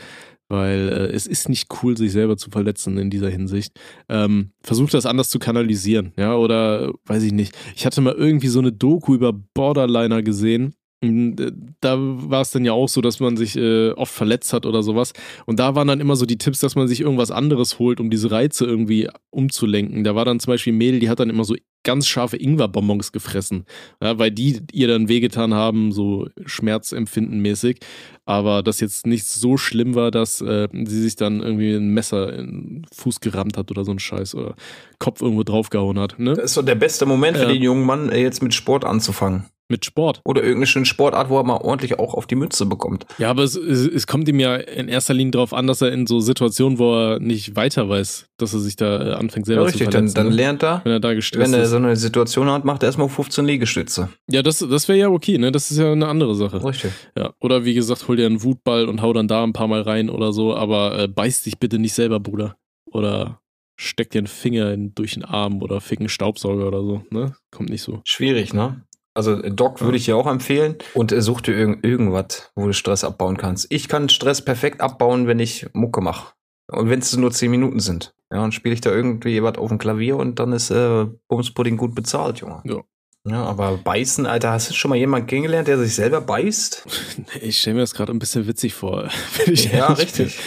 [0.51, 3.79] Weil äh, es ist nicht cool, sich selber zu verletzen in dieser Hinsicht.
[4.09, 7.55] Ähm, versuch das anders zu kanalisieren, ja, oder äh, weiß ich nicht.
[7.75, 10.73] Ich hatte mal irgendwie so eine Doku über Borderliner gesehen.
[11.01, 14.65] Äh, Da war es dann ja auch so, dass man sich äh, oft verletzt hat
[14.65, 15.13] oder sowas.
[15.45, 18.09] Und da waren dann immer so die Tipps, dass man sich irgendwas anderes holt, um
[18.09, 20.03] diese Reize irgendwie umzulenken.
[20.03, 23.13] Da war dann zum Beispiel ein Mädel, die hat dann immer so ganz scharfe Ingwerbonbons
[23.13, 23.63] gefressen,
[24.03, 27.79] ja, weil die ihr dann wehgetan haben, so schmerzempfindenmäßig.
[28.25, 32.33] Aber das jetzt nicht so schlimm war, dass äh, sie sich dann irgendwie ein Messer
[32.33, 34.55] in den Fuß gerammt hat oder so ein Scheiß oder
[34.99, 36.19] Kopf irgendwo draufgehauen hat.
[36.19, 36.33] Ne?
[36.33, 37.49] Das ist so der beste Moment für Ja.
[37.49, 39.45] den jungen Mann, äh, jetzt mit Sport anzufangen.
[39.71, 40.21] Mit Sport.
[40.25, 43.05] Oder irgendeine schöne Sportart, wo er mal ordentlich auch auf die Mütze bekommt.
[43.19, 45.91] Ja, aber es, es, es kommt ihm ja in erster Linie darauf an, dass er
[45.91, 49.61] in so Situationen, wo er nicht weiter weiß, dass er sich da äh, anfängt selber
[49.61, 50.15] Ja, richtig, zu dann, verletzen.
[50.15, 50.33] dann ne?
[50.35, 53.09] lernt er, wenn er da gestresst wenn er so eine Situation hat, macht er erstmal
[53.09, 54.09] 15 Liegestütze.
[54.27, 55.51] Ja, das, das wäre ja okay, ne?
[55.51, 56.63] Das ist ja eine andere Sache.
[56.63, 56.91] Richtig.
[57.15, 57.33] Ja.
[57.39, 60.09] Oder wie gesagt, hol dir einen Wutball und hau dann da ein paar Mal rein
[60.09, 62.55] oder so, aber äh, beiß dich bitte nicht selber, Bruder.
[62.91, 63.39] Oder
[63.75, 67.35] steck dir einen Finger in, durch den Arm oder fick einen Staubsauger oder so, ne?
[67.51, 68.01] Kommt nicht so.
[68.03, 68.83] Schwierig, ne?
[69.19, 72.67] Also äh, Doc würde ich dir auch empfehlen und äh, such dir irgend, irgendwas, wo
[72.67, 73.67] du Stress abbauen kannst.
[73.69, 76.35] Ich kann Stress perfekt abbauen, wenn ich Mucke mache.
[76.71, 78.15] Und wenn es nur 10 Minuten sind.
[78.31, 81.75] Ja, dann spiele ich da irgendwie was auf dem Klavier und dann ist äh, Bumspudding
[81.75, 82.61] gut bezahlt, Junge.
[82.63, 82.81] Ja.
[83.27, 86.85] Ja, aber beißen, Alter, hast du schon mal jemanden kennengelernt, der sich selber beißt?
[87.41, 89.09] Ich stelle mir das gerade ein bisschen witzig vor.
[89.45, 90.39] ich Ja, richtig.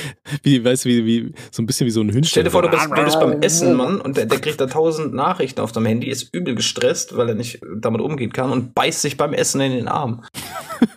[0.42, 2.24] Wie, weißt du, wie, wie, so ein bisschen wie so ein Hündchen.
[2.24, 4.66] Stell dir vor, du bist, du bist beim Essen, Mann, und der, der kriegt da
[4.66, 8.74] tausend Nachrichten auf dem Handy, ist übel gestresst, weil er nicht damit umgehen kann und
[8.74, 10.24] beißt sich beim Essen in den Arm.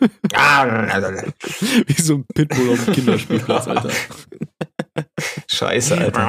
[1.88, 3.90] wie so ein Pitbull auf dem Kinderspielplatz, Alter.
[5.56, 6.28] Scheiße, Alter.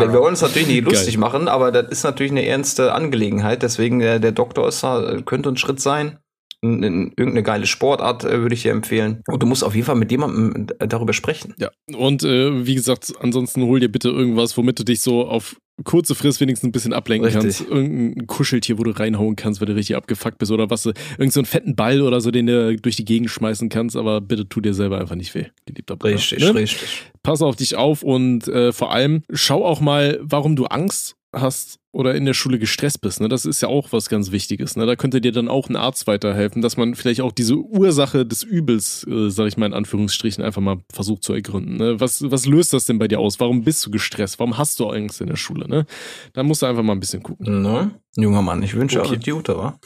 [0.00, 1.20] Wir, wollen uns natürlich nicht lustig Geil.
[1.20, 3.62] machen, aber das ist natürlich eine ernste Angelegenheit.
[3.62, 6.18] Deswegen, äh, der Doktor ist, da- könnte ein Schritt sein.
[6.62, 9.22] N- n- Irgendeine geile Sportart äh, würde ich dir empfehlen.
[9.28, 11.54] Und du musst auf jeden Fall mit jemandem äh, darüber sprechen.
[11.58, 15.56] Ja, und äh, wie gesagt, ansonsten hol dir bitte irgendwas, womit du dich so auf
[15.82, 17.42] kurze Frist wenigstens ein bisschen ablenken Richtig.
[17.58, 17.72] kannst.
[17.72, 20.86] Irgendein Kuscheltier, wo du reinhauen kannst, wenn du richtig abgefuckt bist oder was.
[20.86, 24.20] Irgend so einen fetten Ball oder so, den du durch die Gegend schmeißen kannst, aber
[24.20, 26.14] bitte tu dir selber einfach nicht weh, geliebter Bruder.
[26.14, 26.54] Richtig, Ne?
[26.54, 26.88] richtig.
[27.22, 31.78] Pass auf dich auf und äh, vor allem schau auch mal, warum du Angst hast
[31.92, 33.20] oder in der Schule gestresst bist.
[33.20, 33.28] Ne?
[33.28, 34.74] Das ist ja auch was ganz Wichtiges.
[34.76, 34.84] Ne?
[34.84, 38.42] Da könnte dir dann auch ein Arzt weiterhelfen, dass man vielleicht auch diese Ursache des
[38.42, 41.76] Übels, äh, sag ich mal in Anführungsstrichen, einfach mal versucht zu ergründen.
[41.76, 42.00] Ne?
[42.00, 43.38] Was, was löst das denn bei dir aus?
[43.38, 44.40] Warum bist du gestresst?
[44.40, 45.68] Warum hast du Angst in der Schule?
[45.68, 45.86] Ne?
[46.32, 47.62] Da musst du einfach mal ein bisschen gucken.
[47.62, 47.92] Ne?
[48.16, 49.14] Junger Mann, ich wünsche Okay.
[49.14, 49.78] alles Gute, wa?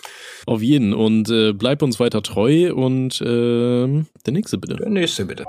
[0.46, 0.94] Auf jeden.
[0.94, 4.76] Und äh, bleib uns weiter treu und ähm, der nächste bitte.
[4.76, 5.44] Der nächste bitte.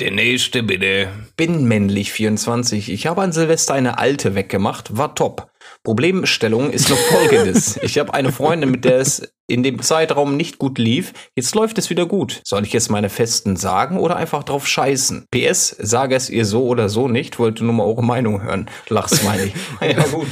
[0.00, 1.08] Der nächste bitte.
[1.36, 2.90] Bin männlich 24.
[2.90, 4.96] Ich habe an Silvester eine alte weggemacht.
[4.96, 5.50] War top.
[5.84, 7.78] Problemstellung ist nur folgendes.
[7.82, 11.12] Ich habe eine Freundin, mit der es in dem Zeitraum nicht gut lief.
[11.36, 12.40] Jetzt läuft es wieder gut.
[12.44, 15.26] Soll ich jetzt meine Festen sagen oder einfach drauf scheißen?
[15.30, 17.38] PS, sage es ihr so oder so nicht.
[17.38, 18.68] Wollte nur mal eure Meinung hören.
[18.88, 19.52] Lachsmiley.
[19.80, 20.26] ja gut.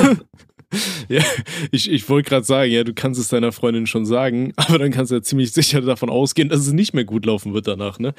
[1.08, 1.22] Ja,
[1.70, 4.90] ich, ich wollte gerade sagen, ja, du kannst es deiner Freundin schon sagen, aber dann
[4.90, 7.98] kannst du ja ziemlich sicher davon ausgehen, dass es nicht mehr gut laufen wird danach,
[7.98, 8.14] ne?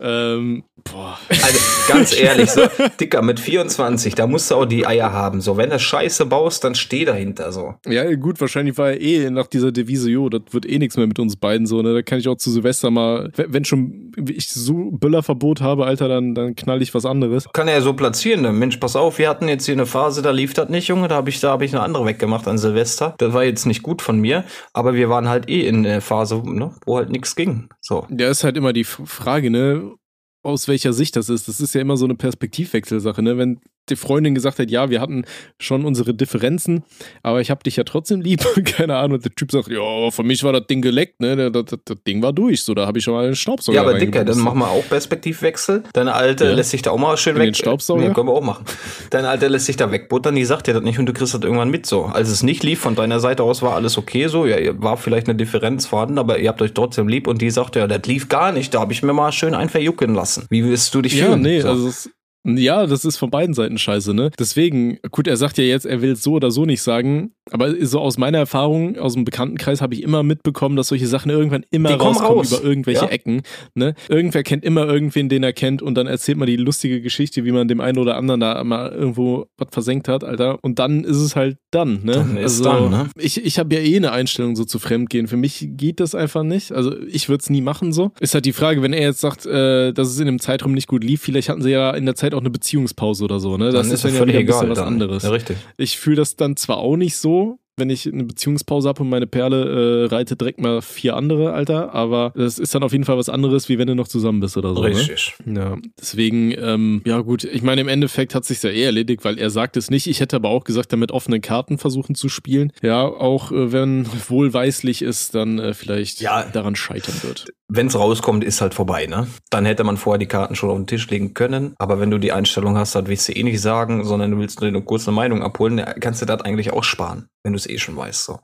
[0.00, 1.18] Ähm, boah.
[1.28, 2.62] Also ganz ehrlich, so,
[3.00, 5.40] Dicker, mit 24, da musst du auch die Eier haben.
[5.40, 7.74] So, wenn du Scheiße baust, dann steh dahinter so.
[7.86, 11.06] Ja, gut, wahrscheinlich war er eh nach dieser Devise, jo, das wird eh nichts mehr
[11.06, 11.94] mit uns beiden so, ne?
[11.94, 16.34] Da kann ich auch zu Silvester mal, wenn schon ich so Böllerverbot habe, Alter, dann,
[16.34, 17.46] dann knall ich was anderes.
[17.52, 18.42] Kann er ja so platzieren.
[18.42, 18.52] Ne?
[18.52, 21.08] Mensch, pass auf, wir hatten jetzt hier eine Phase, da lief das nicht, Junge.
[21.08, 23.14] Da habe ich, da hab ich eine andere weggemacht an Silvester.
[23.18, 26.42] Das war jetzt nicht gut von mir, aber wir waren halt eh in der Phase,
[26.44, 27.68] ne, wo halt nichts ging.
[27.80, 28.06] So.
[28.10, 29.94] Ja, ist halt immer die Frage, ne?
[30.42, 31.48] Aus welcher Sicht das ist.
[31.48, 33.38] Das ist ja immer so eine Perspektivwechselsache, ne?
[33.38, 35.24] Wenn die Freundin gesagt hat, ja, wir hatten
[35.58, 36.84] schon unsere Differenzen,
[37.22, 38.44] aber ich hab dich ja trotzdem lieb.
[38.64, 39.16] Keine Ahnung.
[39.16, 41.50] Und der Typ sagt, ja, für mich war das Ding geleckt, ne?
[41.50, 42.62] Das, das, das Ding war durch.
[42.62, 44.84] So, da habe ich schon mal einen Staubsauger Ja, aber Dicker, dann machen wir auch
[44.88, 45.82] Perspektivwechsel.
[45.92, 46.52] Deine Alte Ja.
[46.52, 47.56] lässt sich da auch mal schön In den weg.
[47.56, 48.06] Staubsauger?
[48.08, 48.64] Nee, können wir auch machen.
[49.10, 51.40] Deine Alte lässt sich da wegbuttern, die sagt dir das nicht und du kriegst das
[51.42, 52.04] irgendwann mit so.
[52.04, 54.46] Als es nicht lief, von deiner Seite aus war alles okay so.
[54.46, 57.50] Ja, ihr war vielleicht eine Differenz vorhanden, aber ihr habt euch trotzdem lieb und die
[57.50, 58.74] sagt, ja, das lief gar nicht.
[58.74, 60.46] Da habe ich mir mal schön ein verjucken lassen.
[60.50, 61.42] Wie willst du dich Ja, fühlen?
[61.42, 61.68] nee, so.
[61.68, 62.10] also es,
[62.44, 64.30] ja, das ist von beiden Seiten scheiße, ne?
[64.38, 67.74] Deswegen, gut, er sagt ja jetzt, er will es so oder so nicht sagen, aber
[67.84, 71.64] so aus meiner Erfahrung, aus dem Bekanntenkreis habe ich immer mitbekommen, dass solche Sachen irgendwann
[71.70, 72.52] immer rauskommen raus.
[72.52, 73.10] über irgendwelche Ja.
[73.10, 73.42] Ecken,
[73.74, 73.94] ne?
[74.08, 77.52] Irgendwer kennt immer irgendwen, den er kennt und dann erzählt man die lustige Geschichte, wie
[77.52, 80.58] man dem einen oder anderen da mal irgendwo was versenkt hat, Alter.
[80.62, 82.12] Und dann ist es halt dann, ne?
[82.12, 83.08] Dann ist dann, ne?
[83.18, 85.26] Ich, ich habe ja eh eine Einstellung so zu Fremdgehen.
[85.26, 86.72] Für mich geht das einfach nicht.
[86.72, 88.12] Also ich würde es nie machen so.
[88.20, 90.88] Ist halt die Frage, wenn er jetzt sagt, äh, dass es in dem Zeitraum nicht
[90.88, 93.66] gut lief, vielleicht hatten sie ja in der Zeit auch eine Beziehungspause oder so, ne?
[93.66, 94.86] Das dann ist, ist dann ja wieder ein bisschen was dann.
[94.86, 95.22] anderes.
[95.22, 95.56] Ja, richtig.
[95.76, 99.26] Ich fühle das dann zwar auch nicht so, wenn ich eine Beziehungspause habe und meine
[99.26, 103.16] Perle äh, reitet direkt mal vier andere, Alter, aber das ist dann auf jeden Fall
[103.18, 104.82] was anderes, wie wenn du noch zusammen bist oder so.
[104.82, 104.88] Ne?
[104.88, 105.34] Richtig.
[105.46, 109.38] Ja, deswegen, ähm, ja gut, ich meine, im Endeffekt hat sich ja eh erledigt, weil
[109.38, 110.06] er sagt es nicht.
[110.06, 112.72] Ich hätte aber auch gesagt, damit offenen Karten versuchen zu spielen.
[112.82, 116.44] Ja, auch äh, wenn wohlweislich ist, dann äh, vielleicht Ja.
[116.44, 117.46] daran scheitern wird.
[117.70, 119.26] Wenn es rauskommt, ist halt vorbei, ne?
[119.50, 121.74] Dann hätte man vorher die Karten schon auf den Tisch legen können.
[121.78, 124.60] Aber wenn du die Einstellung hast, dann willst du eh nicht sagen, sondern du willst
[124.60, 127.67] nur eine kurze Meinung abholen, dann kannst du das eigentlich auch sparen, wenn du es
[127.68, 128.40] eh schon weißt, so.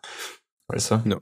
[0.68, 1.02] Weißt du?
[1.04, 1.18] Ja.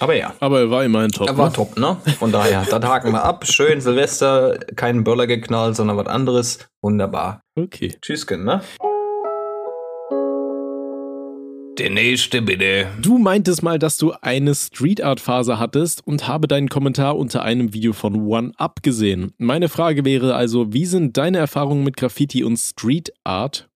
[0.00, 0.34] Aber ja.
[0.40, 1.28] Aber er war immerhin top.
[1.28, 1.54] Er war ne?
[1.54, 1.96] top, ne?
[2.18, 3.46] Von daher, das haken wir ab.
[3.46, 6.58] Schön Silvester, keinen Böller geknallt, sondern was anderes.
[6.82, 7.42] Wunderbar.
[7.56, 7.96] Okay.
[8.00, 8.60] Tschüssken, ne?
[11.78, 12.86] Der nächste bitte.
[13.00, 17.42] Du meintest mal, dass du eine Street Art Phase hattest und habe deinen Kommentar unter
[17.42, 19.32] einem Video von One Up gesehen.
[19.38, 23.70] Meine Frage wäre also, wie sind deine Erfahrungen mit Graffiti und Street Art?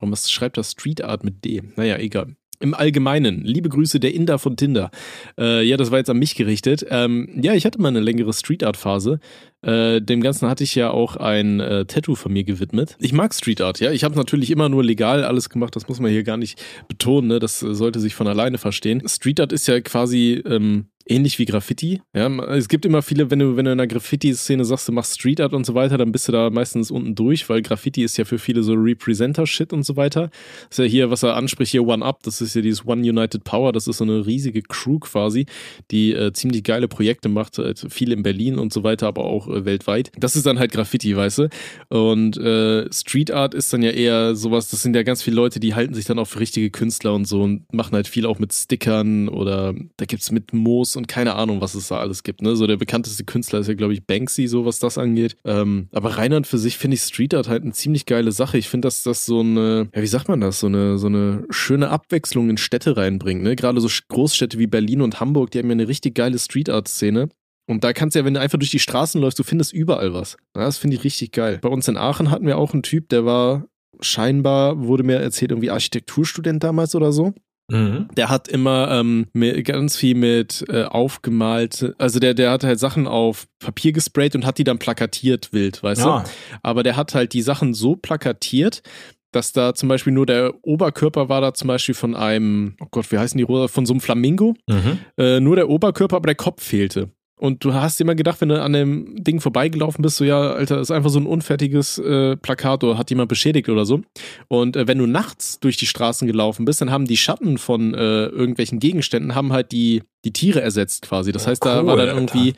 [0.00, 1.62] Warum schreibt das Street Art mit D?
[1.76, 2.36] Naja, egal.
[2.62, 4.92] Im Allgemeinen, liebe Grüße der Inder von Tinder.
[5.36, 6.86] Äh, ja, das war jetzt an mich gerichtet.
[6.90, 9.18] Ähm, ja, ich hatte mal eine längere Street Art Phase.
[9.62, 12.96] Äh, dem Ganzen hatte ich ja auch ein äh, Tattoo von mir gewidmet.
[13.00, 13.90] Ich mag Street Art, ja.
[13.90, 17.28] Ich habe natürlich immer nur legal alles gemacht, das muss man hier gar nicht betonen,
[17.28, 17.38] ne?
[17.40, 19.02] das äh, sollte sich von alleine verstehen.
[19.08, 22.00] Street Art ist ja quasi ähm, ähnlich wie Graffiti.
[22.14, 25.14] Ja, es gibt immer viele, wenn du, wenn du in der Graffiti-Szene sagst, du machst
[25.14, 28.16] Street Art und so weiter, dann bist du da meistens unten durch, weil Graffiti ist
[28.16, 30.30] ja für viele so Representer-Shit und so weiter.
[30.68, 33.02] Das ist ja hier, was er anspricht, hier One Up, das ist ja dieses One
[33.02, 35.46] United Power, das ist so eine riesige Crew quasi,
[35.90, 39.48] die äh, ziemlich geile Projekte macht, äh, viel in Berlin und so weiter, aber auch
[39.48, 40.12] äh, weltweit.
[40.16, 41.48] Das ist dann halt Graffiti, weißt du?
[41.88, 45.60] Und äh, Street Art ist dann ja eher sowas, das sind ja ganz viele Leute,
[45.60, 48.38] die halten sich dann auch für richtige Künstler und so und machen halt viel auch
[48.38, 52.42] mit Stickern oder da gibt's mit Moos und keine Ahnung, was es da alles gibt.
[52.42, 52.56] Ne?
[52.56, 55.36] So der bekannteste Künstler ist ja, glaube ich, Banksy, so was das angeht.
[55.44, 58.58] Ähm, aber Rheinland für sich finde ich Street Art halt eine ziemlich geile Sache.
[58.58, 61.44] Ich finde, dass das so eine, ja, wie sagt man das, so eine, so eine
[61.50, 63.42] schöne Abwechslung in Städte reinbringt.
[63.42, 63.56] Ne?
[63.56, 67.28] Gerade so Großstädte wie Berlin und Hamburg, die haben ja eine richtig geile Street Art-Szene.
[67.66, 70.12] Und da kannst du ja, wenn du einfach durch die Straßen läufst, du findest überall
[70.12, 70.36] was.
[70.52, 71.58] Das finde ich richtig geil.
[71.62, 73.66] Bei uns in Aachen hatten wir auch einen Typ, der war
[74.00, 77.34] scheinbar, wurde mir erzählt, irgendwie Architekturstudent damals oder so.
[77.70, 78.08] Mhm.
[78.16, 82.78] Der hat immer ähm, mit, ganz viel mit äh, aufgemalt, also der, der hat halt
[82.78, 86.20] Sachen auf Papier gesprayt und hat die dann plakatiert wild, weißt Ja.
[86.20, 86.30] du?
[86.62, 88.82] Aber der hat halt die Sachen so plakatiert,
[89.30, 93.10] dass da zum Beispiel nur der Oberkörper war da zum Beispiel von einem, oh Gott,
[93.12, 94.98] wie heißen die Rosa, von so einem Flamingo, Mhm.
[95.16, 97.08] äh, nur der Oberkörper, aber der Kopf fehlte.
[97.42, 100.80] Und du hast immer gedacht, wenn du an dem Ding vorbeigelaufen bist, so ja, Alter,
[100.80, 104.02] ist einfach so ein unfertiges äh, Plakat oder hat jemand beschädigt oder so.
[104.46, 107.94] Und äh, wenn du nachts durch die Straßen gelaufen bist, dann haben die Schatten von
[107.94, 111.32] äh, irgendwelchen Gegenständen haben halt die die Tiere ersetzt quasi.
[111.32, 112.18] Das Oh, heißt, da cool, war dann Alter.
[112.20, 112.54] irgendwie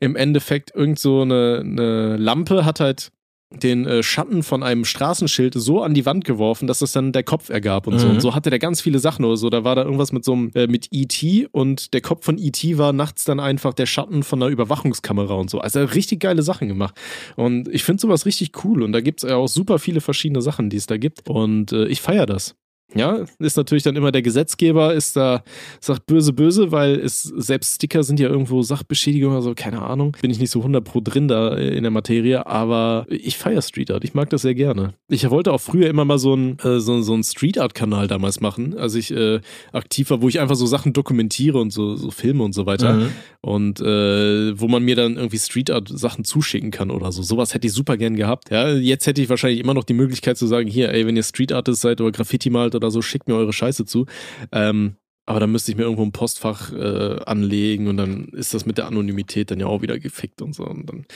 [0.00, 3.12] im Endeffekt irgend so eine, eine Lampe hat halt
[3.62, 7.22] den äh, Schatten von einem Straßenschild so an die Wand geworfen, dass das dann der
[7.22, 8.06] Kopf ergab und so.
[8.06, 8.14] Mhm.
[8.14, 9.50] Und so hatte der ganz viele Sachen oder so.
[9.50, 11.48] Da war da irgendwas mit so einem, äh, mit E.T.
[11.52, 12.78] und der Kopf von E.T.
[12.78, 15.60] war nachts dann einfach der Schatten von einer Überwachungskamera und so.
[15.60, 16.94] Also er hat richtig geile Sachen gemacht.
[17.36, 18.82] Und ich finde sowas richtig cool.
[18.82, 21.28] Und da gibt es ja auch super viele verschiedene Sachen, die es da gibt.
[21.28, 22.56] Und äh, ich feiere das.
[22.94, 25.42] Ja, ist natürlich dann immer der Gesetzgeber, ist da,
[25.80, 30.16] sagt böse, böse, weil es selbst Sticker sind ja irgendwo Sachbeschädigung oder so, keine Ahnung.
[30.20, 33.62] Bin ich nicht so 100 pro drin da äh, in der Materie, aber ich feiere
[33.62, 34.04] Street Art.
[34.04, 34.94] Ich mag das sehr gerne.
[35.08, 38.76] Ich wollte auch früher immer mal so einen äh, so, so Street Art-Kanal damals machen,
[38.78, 39.40] als ich äh,
[39.72, 42.94] aktiv war, wo ich einfach so Sachen dokumentiere und so, so Filme und so weiter.
[42.94, 43.08] Mhm.
[43.40, 47.22] Und äh, wo man mir dann irgendwie Street Art Sachen zuschicken kann oder so.
[47.22, 48.50] Sowas hätte ich super gern gehabt.
[48.50, 51.22] Ja, jetzt hätte ich wahrscheinlich immer noch die Möglichkeit zu sagen, hier, ey, wenn ihr
[51.22, 54.06] Street Artist seid oder Graffiti malt oder so, schickt mir eure Scheiße zu.
[54.52, 58.66] Ähm, aber dann müsste ich mir irgendwo ein Postfach äh, anlegen und dann ist das
[58.66, 60.64] mit der Anonymität dann ja auch wieder gefickt und so.
[60.66, 61.06] Und dann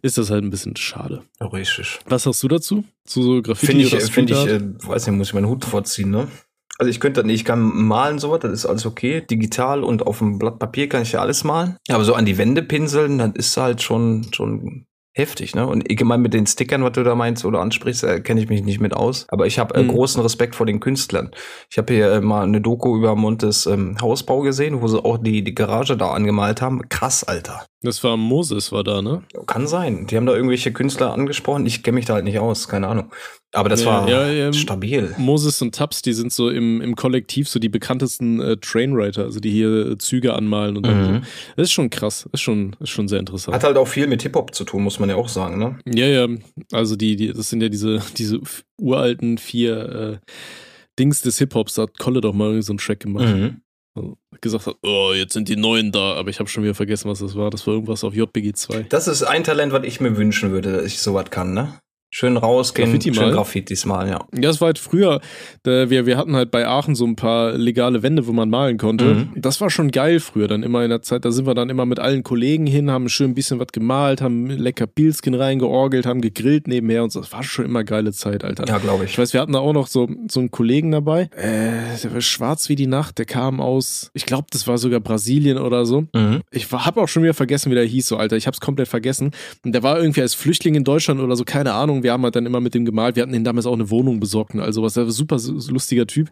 [0.00, 1.22] ist das halt ein bisschen schade.
[1.40, 1.98] Richtig.
[2.06, 2.84] Was hast du dazu?
[3.04, 5.48] Zu so Graffiti Finde ich, oder äh, finde ich, äh, weiß nicht, muss ich meinen
[5.48, 6.28] Hut vorziehen, ne?
[6.78, 9.20] Also ich könnte ich kann malen sowas, das ist alles okay.
[9.28, 11.76] Digital und auf dem Blatt Papier kann ich ja alles malen.
[11.88, 14.86] Aber so an die Wände pinseln, das ist halt schon, schon
[15.18, 15.66] heftig, ne?
[15.66, 18.48] Und ich meine, mit den Stickern, was du da meinst oder ansprichst, äh, kenne ich
[18.48, 19.26] mich nicht mit aus.
[19.28, 19.88] Aber ich habe äh, Mhm.
[19.88, 21.30] großen Respekt vor den Künstlern.
[21.70, 25.18] Ich habe hier äh, mal eine Doku über Montes ähm, Hausbau gesehen, wo sie auch
[25.18, 26.88] die, die Garage da angemalt haben.
[26.88, 27.66] Krass, Alter.
[27.80, 29.22] Das war Moses, war da, ne?
[29.46, 30.08] Kann sein.
[30.08, 31.64] Die haben da irgendwelche Künstler angesprochen.
[31.64, 33.12] Ich kenne mich da halt nicht aus, keine Ahnung.
[33.52, 34.52] Aber das Ja, war ja, ja.
[34.52, 35.14] stabil.
[35.16, 39.38] Moses und Tubbs, die sind so im, im Kollektiv so die bekanntesten äh, Trainwriter, also
[39.40, 41.04] die hier äh, Züge anmalen und dann Mhm.
[41.04, 41.20] so.
[41.56, 43.54] Das ist schon krass, ist schon, ist schon sehr interessant.
[43.54, 45.78] Hat halt auch viel mit Hip-Hop zu tun, muss man ja auch sagen, ne?
[45.86, 46.26] Ja, ja,
[46.72, 48.40] also die, die, das sind ja diese, diese
[48.78, 50.32] uralten vier äh,
[50.98, 53.28] Dings des Hip-Hops, da hat Kolle doch mal irgendwie so einen Track gemacht.
[53.34, 53.60] Mhm.
[53.94, 57.10] Also, gesagt hat, oh, jetzt sind die Neuen da, aber ich habe schon wieder vergessen,
[57.10, 57.50] was das war.
[57.50, 58.82] Das war irgendwas auf JBG 2.
[58.84, 61.80] Das ist ein Talent, was ich mir wünschen würde, dass ich sowas kann, ne?
[62.10, 63.34] Schön rausgehen, Graffiti schön malen?
[63.34, 64.18] Graffitis malen, ja.
[64.40, 65.20] Ja, es war halt früher,
[65.64, 69.04] wir, wir hatten halt bei Aachen so ein paar legale Wände, wo man malen konnte.
[69.04, 69.28] Mhm.
[69.36, 71.84] Das war schon geil früher, dann immer in der Zeit, da sind wir dann immer
[71.84, 76.22] mit allen Kollegen hin, haben schön ein bisschen was gemalt, haben lecker Pilzkin reingeorgelt, haben
[76.22, 77.20] gegrillt nebenher und so.
[77.20, 78.64] Das war schon immer geile Zeit, Alter.
[78.66, 79.18] Ja, glaube Ich ich.
[79.18, 82.70] weiß, wir hatten da auch noch so, so einen Kollegen dabei, äh, der war schwarz
[82.70, 86.04] wie die Nacht, der kam aus, ich glaube, das war sogar Brasilien oder so.
[86.14, 86.40] Mhm.
[86.50, 88.36] Ich habe auch schon wieder vergessen, wie der hieß, so Alter.
[88.36, 89.32] Ich habe es komplett vergessen.
[89.64, 91.97] Und der war irgendwie als Flüchtling in Deutschland oder so, keine Ahnung.
[92.02, 93.16] Wir haben halt dann immer mit dem gemalt.
[93.16, 94.94] Wir hatten ihn damals auch eine Wohnung besorgt und all sowas.
[94.94, 95.38] Der war ein super
[95.70, 96.28] lustiger Typ.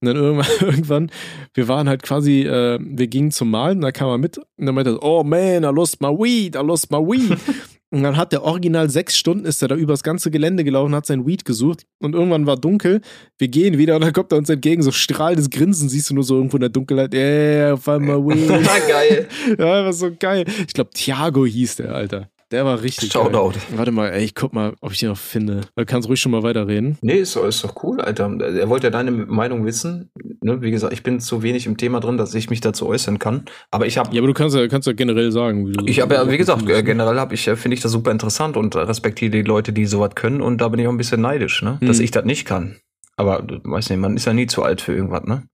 [0.00, 1.10] Und dann irgendwann, irgendwann
[1.54, 4.74] wir waren halt quasi, äh, wir gingen zum Malen, da kam er mit und dann
[4.74, 7.38] meinte er, oh man, I lost my weed, I lost my weed.
[7.92, 11.06] Und dann hat der original sechs Stunden, ist er da übers ganze Gelände gelaufen, hat
[11.06, 13.00] sein Weed gesucht und irgendwann war dunkel.
[13.36, 16.22] Wir gehen wieder und dann kommt er uns entgegen, so strahlendes Grinsen, siehst du nur
[16.22, 17.12] so irgendwo in der Dunkelheit.
[17.12, 18.48] Yeah, auf einmal Weed.
[18.88, 19.26] geil.
[19.58, 20.44] ja, war so geil.
[20.68, 22.30] Ich glaube, Thiago hieß der, Alter.
[22.50, 23.50] Der war richtig Shoutout.
[23.50, 23.62] geil.
[23.76, 25.60] Warte mal, ey, ich guck mal, ob ich den noch finde.
[25.76, 26.98] Du kannst ruhig schon mal weiterreden.
[27.00, 28.24] Nee, ist, doch- ist doch cool, Alter.
[28.40, 30.10] Er wollte ja deine Meinung wissen.
[30.42, 30.60] Ne?
[30.60, 33.44] Wie gesagt, ich bin zu wenig im Thema drin, dass ich mich dazu äußern kann.
[33.70, 35.68] Aber ich habe Ja, aber du kannst ja, kannst ja generell sagen.
[35.68, 38.10] Wie du Ich habe ja, wie gesagt, äh, generell habe ich, finde ich das super
[38.10, 41.20] interessant und respektiere die Leute, die sowas können und da bin ich auch ein bisschen
[41.20, 41.78] neidisch, ne?
[41.80, 42.04] Dass Mhm.
[42.04, 42.76] ich das nicht kann.
[43.16, 45.44] Aber du weiß nicht, man ist ja nie zu alt für irgendwas, ne?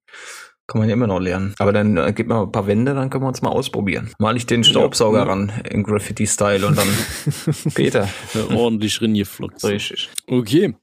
[0.68, 1.54] Kann man ja immer noch lernen.
[1.58, 4.10] Aber dann äh, gib mal ein paar Wände, dann können wir uns mal ausprobieren.
[4.18, 5.24] Mal ich den Staubsauger Ja.
[5.24, 6.88] ran in Graffiti-Style und dann
[7.74, 8.08] Peter.
[8.34, 9.62] Ja, ordentlich ringefluckt.
[9.62, 10.08] Richtig.
[10.26, 10.74] Okay.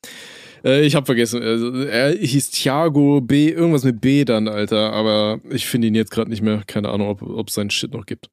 [0.64, 1.42] Äh, ich habe vergessen.
[1.44, 4.94] Also, er hieß Thiago B, irgendwas mit B dann, Alter.
[4.94, 6.62] Aber ich finde ihn jetzt gerade nicht mehr.
[6.66, 8.30] Keine Ahnung, ob ob es seinen Shit noch gibt.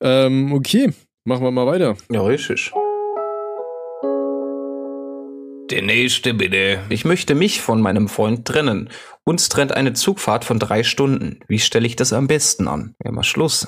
[0.00, 0.90] Ähm, okay,
[1.24, 1.96] machen wir mal weiter.
[2.12, 2.70] Ja, richtig.
[5.70, 6.80] Der nächste bitte.
[6.90, 8.90] Ich möchte mich von meinem Freund trennen.
[9.24, 11.40] Uns trennt eine Zugfahrt von drei Stunden.
[11.48, 12.94] Wie stelle ich das am besten an?
[13.04, 13.66] Ja, mal Schluss.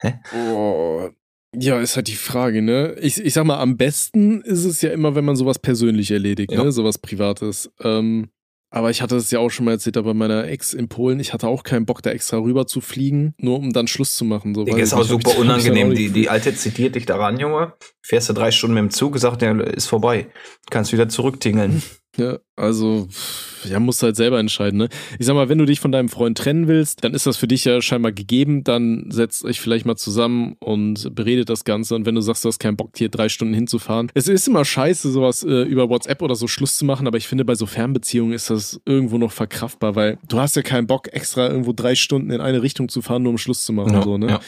[0.32, 1.08] Oh,
[1.56, 2.94] ja, ist halt die Frage, ne?
[3.00, 6.52] Ich, ich sag mal, am besten ist es ja immer, wenn man sowas persönlich erledigt,
[6.52, 6.62] Ja.
[6.62, 6.70] ne?
[6.70, 7.68] Sowas Privates.
[7.80, 8.28] Ähm,
[8.70, 11.20] aber ich hatte es ja auch schon mal erzählt, da bei meiner Ex in Polen,
[11.20, 14.24] ich hatte auch keinen Bock, da extra rüber zu fliegen, nur um dann Schluss zu
[14.24, 14.54] machen.
[14.54, 15.94] So, Digga, ist auch super ich unangenehm.
[15.94, 17.72] Die, die Alte zitiert dich daran, Junge.
[18.02, 20.28] Fährst du drei Stunden mit dem Zug, gesagt, der ist vorbei.
[20.70, 21.82] Kannst wieder zurücktingeln.
[22.18, 24.88] Ja, also, pff, ja, musst du halt selber entscheiden, ne?
[25.18, 27.46] Ich sag mal, wenn du dich von deinem Freund trennen willst, dann ist das für
[27.46, 31.94] dich ja scheinbar gegeben, dann setzt euch vielleicht mal zusammen und beredet das Ganze.
[31.94, 34.10] Und wenn du sagst, du hast keinen Bock, hier drei Stunden hinzufahren.
[34.14, 37.28] Es ist immer scheiße, sowas äh, über WhatsApp oder so Schluss zu machen, aber ich
[37.28, 41.12] finde, bei so Fernbeziehungen ist das irgendwo noch verkraftbar, weil du hast ja keinen Bock,
[41.12, 43.94] extra irgendwo drei Stunden in eine Richtung zu fahren, nur um Schluss zu machen.
[43.94, 44.26] Ja, so, ne?
[44.28, 44.40] ja.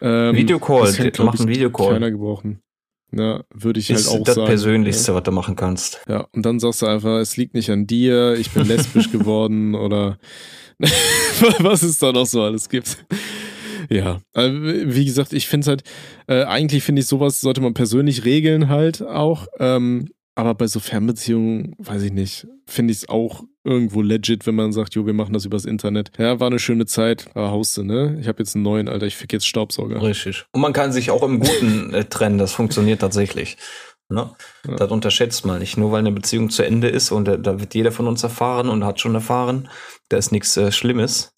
[0.00, 1.92] Ähm, Videocall, das kennt, glaub mach einen ich, Videocall.
[1.92, 2.60] Keiner gebrauchen.
[3.14, 4.46] Ja, würde ich ist halt auch das sagen.
[4.46, 6.00] Persönlichste, was du machen kannst.
[6.08, 9.74] Ja, und dann sagst du einfach, es liegt nicht an dir, ich bin lesbisch geworden
[9.74, 10.18] oder
[11.58, 13.04] was es da noch so alles gibt.
[13.90, 15.82] Ja, also, wie gesagt, ich finde es halt,
[16.26, 19.46] äh, eigentlich finde ich sowas sollte man persönlich regeln halt auch.
[19.58, 24.54] Ähm, aber bei so Fernbeziehungen, weiß ich nicht, finde ich es auch irgendwo legit, wenn
[24.54, 26.10] man sagt, jo, wir machen das übers Internet.
[26.18, 28.18] Ja, war eine schöne Zeit, aber hauste, ne?
[28.20, 30.02] Ich habe jetzt einen neuen, Alter, ich fick jetzt Staubsauger.
[30.02, 30.46] Richtig.
[30.52, 33.56] Und man kann sich auch im Guten äh, trennen, das funktioniert tatsächlich.
[34.08, 34.30] Ne?
[34.66, 34.76] Ja.
[34.76, 35.76] Das unterschätzt man nicht.
[35.76, 38.68] Nur weil eine Beziehung zu Ende ist und äh, da wird jeder von uns erfahren
[38.68, 39.68] und hat schon erfahren,
[40.08, 41.34] da ist nichts äh, Schlimmes,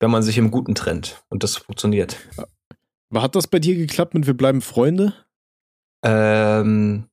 [0.00, 1.22] wenn man sich im Guten trennt.
[1.28, 2.16] Und das funktioniert.
[3.14, 5.14] Hat das bei dir geklappt mit Wir bleiben Freunde?
[6.02, 7.08] Ähm,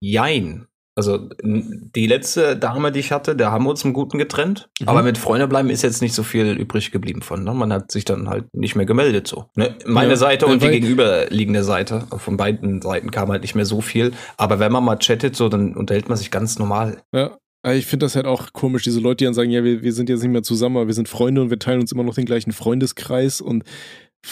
[0.00, 0.66] jein.
[1.00, 4.68] Also die letzte Dame, die ich hatte, da haben wir uns im Guten getrennt.
[4.80, 4.88] Mhm.
[4.90, 7.42] Aber mit Freunde bleiben ist jetzt nicht so viel übrig geblieben von.
[7.42, 7.54] Ne?
[7.54, 9.46] Man hat sich dann halt nicht mehr gemeldet so.
[9.54, 9.74] Ne?
[9.86, 12.06] Meine Ja, Seite und die gegenüberliegende Seite.
[12.18, 14.12] Von beiden Seiten kam halt nicht mehr so viel.
[14.36, 17.00] Aber wenn man mal chattet, so, dann unterhält man sich ganz normal.
[17.14, 17.38] Ja.
[17.72, 20.10] Ich finde das halt auch komisch, diese Leute, die dann sagen, ja, wir, wir sind
[20.10, 22.26] jetzt nicht mehr zusammen, aber wir sind Freunde und wir teilen uns immer noch den
[22.26, 23.64] gleichen Freundeskreis und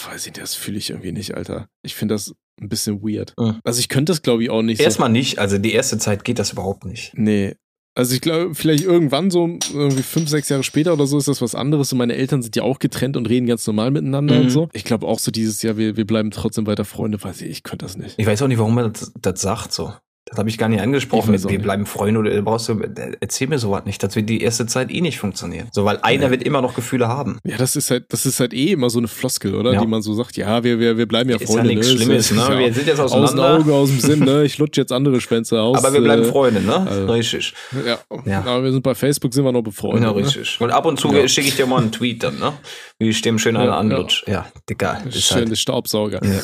[0.09, 1.67] weiß ich, das fühle ich irgendwie nicht, Alter.
[1.83, 3.33] Ich finde das ein bisschen weird.
[3.39, 3.59] Mhm.
[3.63, 4.81] Also ich könnte das, glaube ich, auch nicht.
[4.81, 5.39] Erstmal nicht.
[5.39, 7.11] Also die erste Zeit geht das überhaupt nicht.
[7.15, 7.55] So, nee.
[7.95, 11.41] Also ich glaube, vielleicht irgendwann so irgendwie fünf, sechs Jahre später oder so ist das
[11.41, 14.41] was anderes und meine Eltern sind ja auch getrennt und reden ganz normal miteinander Mhm.
[14.43, 14.69] und so.
[14.73, 17.63] Ich glaube auch so dieses Jahr, wir, wir bleiben trotzdem weiter Freunde, weiß ich, ich
[17.63, 18.15] könnte das nicht.
[18.17, 19.91] Ich weiß auch nicht, warum man das, das sagt so.
[20.29, 21.33] Das habe ich gar nicht angesprochen.
[21.35, 21.61] Auch Wir nicht.
[21.63, 24.01] bleiben Freunde oder brauchst du, äh, erzähl mir sowas nicht.
[24.03, 25.69] Das wird die erste Zeit eh nicht funktionieren.
[25.71, 26.31] So, weil einer Nee.
[26.31, 27.39] wird immer noch Gefühle haben.
[27.43, 29.73] Ja, das ist halt, das ist halt eh immer so eine Floskel, oder?
[29.73, 29.81] Ja.
[29.81, 31.69] Die man so sagt, ja, wir, wir, wir bleiben ja Ist ja Freunde.
[31.69, 31.93] nichts ne?
[31.93, 32.41] Es Schlimmes, ist- ne?
[32.43, 33.59] ist ja Wir sind jetzt aus dem auseinander.
[33.59, 34.43] Auge, aus dem Sinn, ne?
[34.43, 35.77] Ich lutsche jetzt andere Schwänze aus.
[35.83, 36.75] Aber wir bleiben äh, Freunde, ne?
[36.87, 37.53] also- richtig.
[37.85, 37.97] Ja.
[38.25, 38.39] Ja.
[38.41, 40.03] aber wir sind bei Facebook, sind wir noch befreundet.
[40.03, 40.17] Ja, ne?
[40.17, 40.57] richtig.
[40.61, 41.27] Und ab und zu Ja.
[41.27, 42.53] schicke ich dir mal einen Tweet dann, ne?
[42.99, 44.23] Wie ich dem schön einen Ja, anlutsch.
[44.27, 45.01] Ja, Dicker.
[45.07, 45.57] Ist Schön, halt.
[45.57, 46.19] Staubsauger.
[46.23, 46.39] Ja.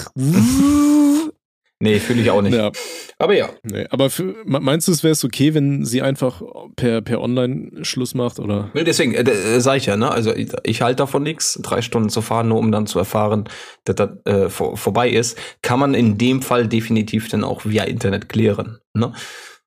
[1.81, 2.55] Nee, fühle ich auch nicht.
[2.55, 2.71] Ja,
[3.19, 3.49] Aber ja.
[3.63, 3.85] nee.
[3.89, 6.41] Aber für, meinst du, es wäre es okay, wenn sie einfach
[6.77, 8.39] per, per Online Schluss macht?
[8.39, 8.71] Oder?
[8.73, 10.09] Nee, Deswegen, äh, äh, sag ich ja, ne?
[10.09, 13.49] Also ich, ich halte davon nichts, drei Stunden zu fahren, nur um dann zu erfahren,
[13.83, 17.83] dass das äh, vor, vorbei ist, kann man in dem Fall definitiv dann auch via
[17.83, 19.11] Internet klären, ne?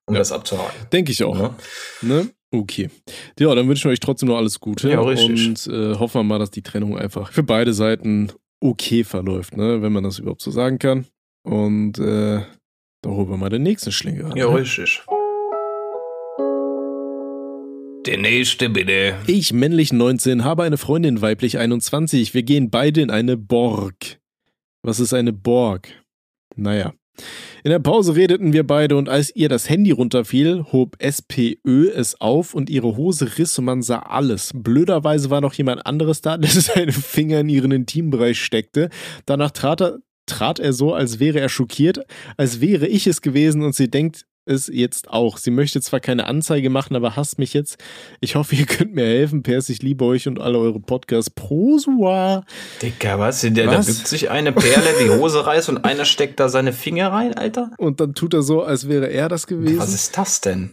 [0.07, 0.21] Um Ja.
[0.21, 0.87] das abzuhaken.
[0.91, 1.37] Denke ich auch.
[1.37, 1.51] Ne?
[2.01, 2.31] Ne?
[2.51, 2.89] Okay.
[3.39, 4.89] Ja, dann wünschen wir euch trotzdem noch alles Gute.
[4.89, 5.47] Ja, richtig.
[5.47, 9.83] Und äh, hoffen wir mal, dass die Trennung einfach für beide Seiten okay verläuft, ne?
[9.83, 11.05] wenn man das überhaupt so sagen kann.
[11.49, 12.43] Und äh,
[13.03, 14.37] da holen wir mal den nächsten Schlinger.
[14.37, 14.59] Ja, ne?
[14.59, 15.03] richtig.
[18.07, 19.15] Der nächste bitte.
[19.27, 22.35] Ich, männlich 19, habe eine Freundin, weiblich 21.
[22.35, 24.19] Wir gehen beide in eine Borg.
[24.83, 25.89] Was ist eine Borg?
[26.55, 26.93] Naja.
[27.65, 32.21] In der Pause redeten wir beide und als ihr das Handy runterfiel, hob SPÖ es
[32.21, 34.53] auf und ihre Hose riss und man sah alles.
[34.55, 38.91] Blöderweise war noch jemand anderes da, der seine Finger in ihren Intimbereich steckte.
[39.27, 42.01] Danach trat er, trat er so, als wäre er schockiert,
[42.37, 45.37] als wäre ich es gewesen und sie denkt es jetzt auch.
[45.37, 47.79] Sie möchte zwar keine Anzeige machen, aber hasst mich jetzt.
[48.21, 49.43] Ich hoffe, ihr könnt mir helfen.
[49.43, 51.31] Pers, ich liebe euch und alle eure Podcasts.
[51.31, 52.45] Prosua.
[52.83, 53.43] Dicker, was?
[53.43, 53.87] Der, Was?
[53.87, 57.35] Da bückt sich eine Perle die Hose reißt und einer steckt da seine Finger rein,
[57.35, 57.71] Alter.
[57.79, 59.79] Und dann tut er so, als wäre er das gewesen.
[59.79, 60.73] Was ist das denn?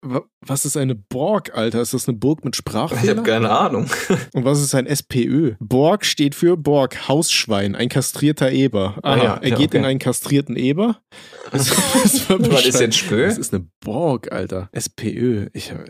[0.00, 1.82] Wa- Was ist eine Borg, Alter?
[1.82, 3.16] Ist das eine Burg mit Ich Sprachfehler?
[3.16, 3.90] habe keine Ahnung.
[4.32, 5.54] Und was ist ein SPÖ?
[5.58, 8.98] Borg steht für Borg, Hausschwein, ein kastrierter Eber.
[9.02, 9.90] Aha, Ah ja, er ja, geht in okay.
[9.90, 11.00] einen kastrierten Eber.
[11.50, 13.24] Das, das war Was ist jetzt Spö?
[13.26, 14.68] Das ist eine Borg, Alter.
[14.72, 15.48] SPÖ.
[15.54, 15.80] Ich hab-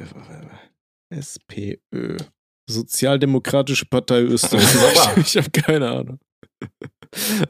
[1.11, 2.16] SPÖ.
[2.70, 4.64] Sozialdemokratische Partei Österreich.
[5.16, 6.18] Ich habe keine Ahnung.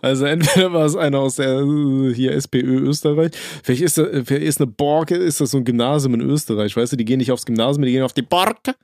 [0.03, 3.33] Also entweder war es einer aus der äh, hier SPÖ Österreich.
[3.63, 6.93] Vielleicht ist, da, vielleicht ist eine Borke, ist das so ein Gymnasium in Österreich, weißt
[6.93, 6.97] du?
[6.97, 8.75] Die gehen nicht aufs Gymnasium, die gehen auf die Borke.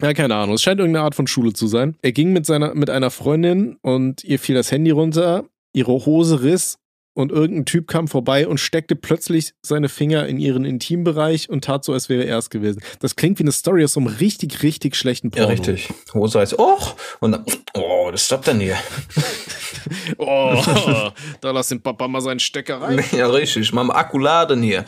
[0.00, 0.54] Ja, keine Ahnung.
[0.54, 1.96] Es scheint irgendeine Art von Schule zu sein.
[2.02, 6.42] Er ging mit seiner, mit einer Freundin und ihr fiel das Handy runter, ihre Hose
[6.42, 6.78] riss
[7.20, 11.84] und irgendein Typ kam vorbei und steckte plötzlich seine Finger in ihren Intimbereich und tat
[11.84, 12.82] so, als wäre er es gewesen.
[13.00, 15.50] Das klingt wie eine Story aus so einem richtig, richtig schlechten Ja, Porno.
[15.50, 15.88] richtig.
[16.14, 17.44] Hose heißt, och, und dann,
[17.74, 18.76] oh, das denn hier?
[20.18, 20.62] Oh,
[21.40, 23.02] da lass den Papa mal seinen Stecker rein.
[23.12, 23.72] Ja, richtig.
[23.72, 24.84] Mal Akku laden hier.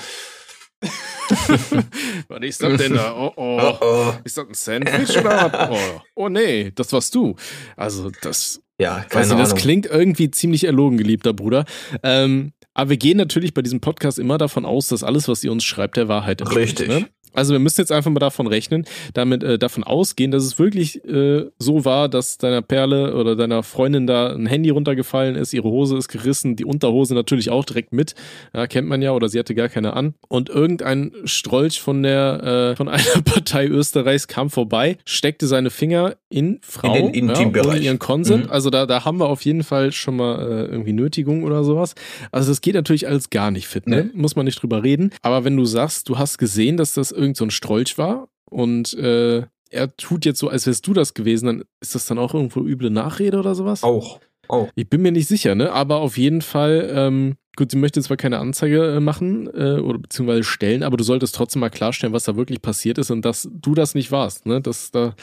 [2.29, 3.15] Was ist das denn da?
[3.15, 3.61] Oh, oh.
[3.61, 4.13] Oh, oh.
[4.25, 5.71] Ist das ein Sandwich oder?
[5.71, 6.01] Oh.
[6.15, 7.37] oh nee, das warst du.
[7.77, 9.63] Also das, Ja, keine nicht, das Ahnung.
[9.63, 11.65] klingt irgendwie ziemlich erlogen, geliebter Bruder.
[12.03, 15.53] Ähm, aber wir gehen natürlich bei diesem Podcast immer davon aus, dass alles, was ihr
[15.53, 16.81] uns schreibt, der Wahrheit entspricht.
[16.81, 16.89] Richtig.
[16.89, 17.09] Ne?
[17.35, 21.05] Also wir müssen jetzt einfach mal davon rechnen, damit äh, davon ausgehen, dass es wirklich
[21.05, 25.69] äh, so war, dass deiner Perle oder deiner Freundin da ein Handy runtergefallen ist, ihre
[25.69, 28.15] Hose ist gerissen, die Unterhose natürlich auch direkt mit,
[28.55, 30.15] ja, kennt man ja, oder sie hatte gar keine an.
[30.29, 36.17] Und irgendein Strolch von der äh, von einer Partei Österreichs kam vorbei, steckte seine Finger
[36.29, 37.67] in Frau In den ja, Intimbereich.
[37.67, 38.47] ohne ihren Consent.
[38.47, 38.51] Mhm.
[38.51, 41.95] Also da, da haben wir auf jeden Fall schon mal äh, irgendwie Nötigung oder sowas.
[42.31, 44.05] Also das geht natürlich alles gar nicht fit, ne?
[44.05, 44.21] Nee.
[44.21, 45.11] Muss man nicht drüber reden.
[45.23, 48.95] Aber wenn du sagst, du hast gesehen, dass das irgend so ein Strolch war und
[48.95, 52.35] äh, er tut jetzt so, als wärst du das gewesen, dann ist das dann auch
[52.35, 53.83] irgendwo üble Nachrede oder sowas?
[53.83, 54.21] Auch.
[54.49, 54.69] Auch.
[54.75, 55.73] Ich bin mir nicht sicher, ne?
[55.73, 59.99] Aber auf jeden Fall, ähm, gut, sie möchte zwar keine Anzeige äh, machen äh, oder
[59.99, 63.49] beziehungsweise stellen, aber du solltest trotzdem mal klarstellen, was da wirklich passiert ist und dass
[63.51, 64.61] du das nicht warst, ne?
[64.61, 65.15] Dass da,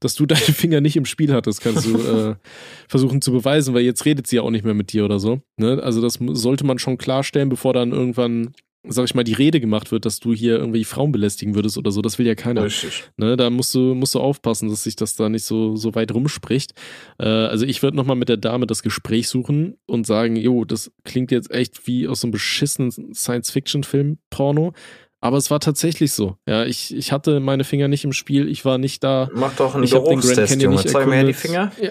[0.00, 2.34] dass du deine Finger nicht im Spiel hattest, kannst du äh,
[2.88, 5.40] versuchen zu beweisen, weil jetzt redet sie ja auch nicht mehr mit dir oder so.
[5.58, 5.80] Ne?
[5.82, 8.52] Also das sollte man schon klarstellen, bevor dann irgendwann,
[8.88, 11.92] sag ich mal, die Rede gemacht wird, dass du hier irgendwie Frauen belästigen würdest oder
[11.92, 12.02] so.
[12.02, 12.64] Das will ja keiner.
[12.64, 13.04] Richtig.
[13.16, 16.12] Ne, da musst du, musst du aufpassen, dass sich das da nicht so, so weit
[16.12, 16.72] rumspricht.
[17.18, 20.90] Äh, also ich würde nochmal mit der Dame das Gespräch suchen und sagen, jo, das
[21.04, 24.72] klingt jetzt echt wie aus so einem beschissenen Science-Fiction-Film, Porno.
[25.20, 26.36] Aber es war tatsächlich so.
[26.48, 29.30] Ja, ich, ich hatte meine Finger nicht im Spiel, ich war nicht da.
[29.32, 30.82] Mach doch einen Ich habe den Grand Geruchstest, Canyon Junge.
[30.82, 31.32] nicht Zeig mir die.
[31.32, 31.70] Finger.
[31.80, 31.90] Ja.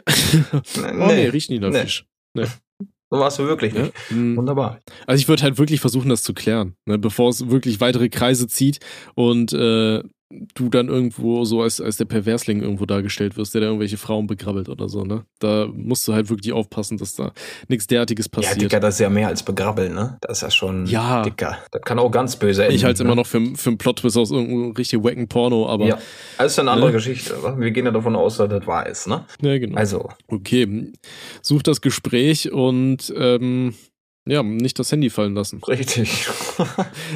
[1.00, 1.84] Oh nee, riecht nicht nach Nee.
[1.84, 2.06] Fisch.
[3.12, 3.84] So warst du wirklich Ja?
[3.84, 3.94] nicht.
[4.10, 4.38] Mm.
[4.38, 4.80] Wunderbar.
[5.06, 8.48] Also ich würde halt wirklich versuchen, das zu klären, ne, bevor es wirklich weitere Kreise
[8.48, 8.80] zieht
[9.16, 10.02] und äh,
[10.56, 14.28] du dann irgendwo so als, als der Perversling irgendwo dargestellt wirst, der da irgendwelche Frauen
[14.28, 15.26] begrabbelt oder so, ne?
[15.40, 17.32] Da musst du halt wirklich aufpassen, dass da
[17.68, 18.62] nichts derartiges Ja, passiert.
[18.62, 20.18] Dicker, das ist ja mehr als begrabbeln, ne?
[20.22, 21.22] Das ist ja schon Ja.
[21.24, 21.58] dicker.
[21.72, 22.76] Das kann auch ganz böse enden.
[22.76, 23.06] ich halte es ne?
[23.06, 25.98] immer noch für, für einen Plot-Twist aus irgendeinem richtig wacken Porno, aber Ja,
[26.38, 26.94] das ist eine andere Ne?
[26.96, 27.36] Geschichte.
[27.58, 29.26] Wir gehen ja davon aus, dass das wahr ist, ne?
[29.42, 29.78] ja, genau.
[29.78, 30.92] Also, Okay,
[31.42, 33.74] such das Gespräch und ähm,
[34.28, 35.62] ja, nicht das Handy fallen lassen.
[35.68, 36.28] richtig.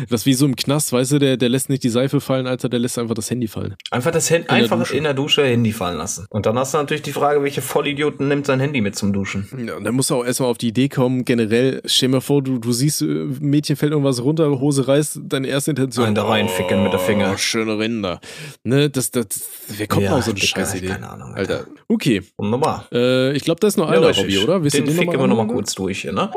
[0.10, 2.48] Das ist wie so im Knast, weißt du, der, der lässt nicht die Seife fallen,
[2.48, 3.76] Alter, der lässt einfach das Handy fallen.
[3.92, 4.96] Einfach das Handy, einfach Dusche.
[4.98, 6.26] in der Dusche Handy fallen lassen.
[6.30, 9.48] Und dann hast du natürlich die Frage, welche Vollidioten nimmt sein Handy mit zum Duschen?
[9.66, 12.22] Ja, und dann musst du auch erstmal auf die Idee kommen, generell, stell dir mal
[12.22, 16.06] vor, du, du siehst, äh, Mädchen fällt irgendwas runter, Hose reißt, deine erste Intention.
[16.08, 17.32] Einen da reinficken mit der Finger.
[17.34, 18.20] Oh, schöne Rinder.
[18.64, 19.28] Ne, das, das,
[19.70, 20.88] wer kommt Ja, auf so eine Scheißidee?
[20.88, 21.60] keine Ahnung, Alter.
[21.60, 21.68] Alter.
[21.88, 22.88] Okay, Wunderbar.
[22.92, 24.16] äh, ich glaube, da ist noch Ja, einer.
[24.16, 24.64] Robby, oder?
[24.64, 26.32] Willst du Den ficken wir mal nochmal kurz durch hier, ne?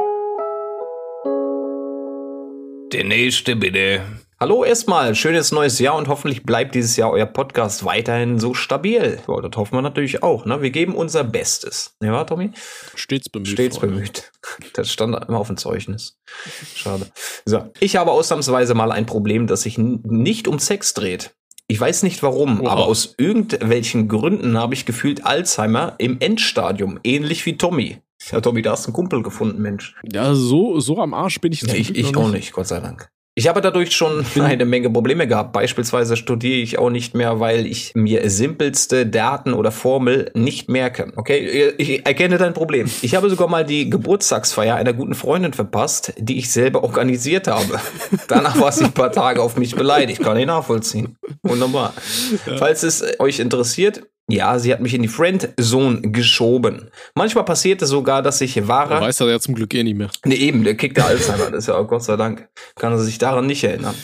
[2.92, 4.00] Der nächste bitte.
[4.40, 9.20] Hallo erstmal, schönes neues Jahr und hoffentlich bleibt dieses Jahr euer Podcast weiterhin so stabil.
[9.28, 10.62] Ja, das hoffen wir natürlich auch, ne?
[10.62, 11.94] Wir geben unser Bestes.
[12.02, 12.52] Ja, wa, Tommy?
[12.94, 13.48] Stets bemüht.
[13.48, 13.96] Stets Freunde.
[13.96, 14.32] bemüht.
[14.72, 16.18] Das stand immer auf dem Zeugnis.
[16.74, 17.06] Schade.
[17.44, 21.34] So, ich habe ausnahmsweise mal ein Problem, das sich nicht um Sex dreht.
[21.66, 22.70] Ich weiß nicht warum, Oha.
[22.70, 27.98] aber aus irgendwelchen Gründen habe ich gefühlt Alzheimer im Endstadium, ähnlich wie Tommy.
[28.30, 29.94] Ja, Tommy, da hast du einen Kumpel gefunden, Mensch.
[30.12, 32.80] Ja, so, so am Arsch bin ich Ja, zum ich ich auch nicht, Gott sei
[32.80, 33.08] Dank.
[33.38, 35.52] Ich habe dadurch schon eine Menge Probleme gehabt.
[35.52, 41.12] Beispielsweise studiere ich auch nicht mehr, weil ich mir simpelste Daten oder Formel nicht merke.
[41.14, 42.90] Okay, ich erkenne dein Problem.
[43.00, 47.78] Ich habe sogar mal die Geburtstagsfeier einer guten Freundin verpasst, die ich selber organisiert habe.
[48.28, 50.20] Danach war sie ein paar Tage auf mich beleidigt.
[50.20, 51.16] Kann ich nachvollziehen.
[51.44, 51.94] Wunderbar.
[52.58, 56.90] Falls es euch interessiert, Ja, sie hat mich in die Friendzone geschoben.
[57.14, 59.00] Manchmal passiert es sogar, dass ich wahre.
[59.00, 60.10] weiß er ja zum Glück eh nicht mehr.
[60.24, 62.46] Nee, eben, der Kick der Alzheimer, das ist ja Gott sei Dank.
[62.76, 63.94] Kann er sich daran nicht erinnern.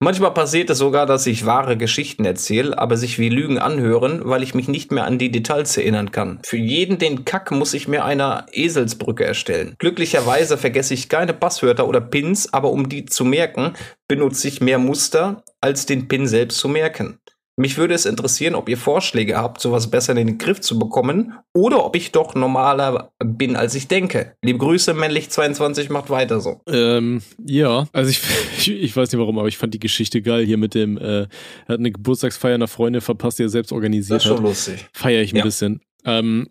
[0.00, 4.42] Manchmal passiert es sogar, dass ich wahre Geschichten erzähle, aber sich wie Lügen anhören, weil
[4.42, 6.40] ich mich nicht mehr an die Details erinnern kann.
[6.44, 9.76] Für jeden den Kack muss ich mir eine Eselsbrücke erstellen.
[9.78, 13.72] Glücklicherweise vergesse ich keine Passwörter oder Pins, aber um die zu merken,
[14.06, 17.18] benutze ich mehr Muster, als den Pin selbst zu merken.
[17.56, 21.34] Mich würde es interessieren, ob ihr Vorschläge habt, sowas besser in den Griff zu bekommen
[21.54, 24.34] oder ob ich doch normaler bin, als ich denke.
[24.42, 26.60] Liebe Grüße, männlich22 macht weiter so.
[26.68, 28.20] Ähm, ja, also ich,
[28.58, 31.22] ich, ich weiß nicht warum, aber ich fand die Geschichte geil hier mit dem, äh,
[31.22, 31.28] er
[31.68, 34.40] hat eine Geburtstagsfeier einer Freundin verpasst, die er selbst organisiert hat.
[34.40, 34.86] lustig.
[34.92, 35.44] Feiere ich ein Ja.
[35.44, 35.80] bisschen.
[36.04, 36.48] Ähm,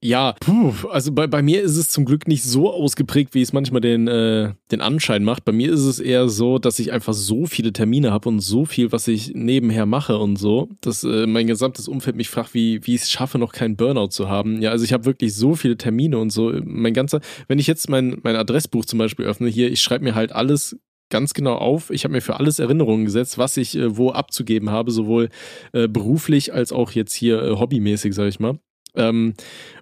[0.00, 3.52] ja, puh, also bei, bei mir ist es zum Glück nicht so ausgeprägt, wie es
[3.52, 5.44] manchmal den, äh, den Anschein macht.
[5.44, 8.64] Bei mir ist es eher so, dass ich einfach so viele Termine habe und so
[8.64, 12.86] viel, was ich nebenher mache und so, dass äh, mein gesamtes Umfeld mich fragt, wie,
[12.86, 14.62] wie ich es schaffe, noch keinen Burnout zu haben.
[14.62, 16.52] Ja, also ich habe wirklich so viele Termine und so.
[16.64, 20.14] Mein ganzer, wenn ich jetzt mein, mein Adressbuch zum Beispiel öffne, hier, ich schreibe mir
[20.14, 20.78] halt alles
[21.10, 21.90] ganz genau auf.
[21.90, 25.28] Ich habe mir für alles Erinnerungen gesetzt, was ich äh, wo abzugeben habe, sowohl
[25.72, 28.60] äh, beruflich als auch jetzt hier äh, hobbymäßig, sag ich mal.
[28.98, 29.34] Ähm,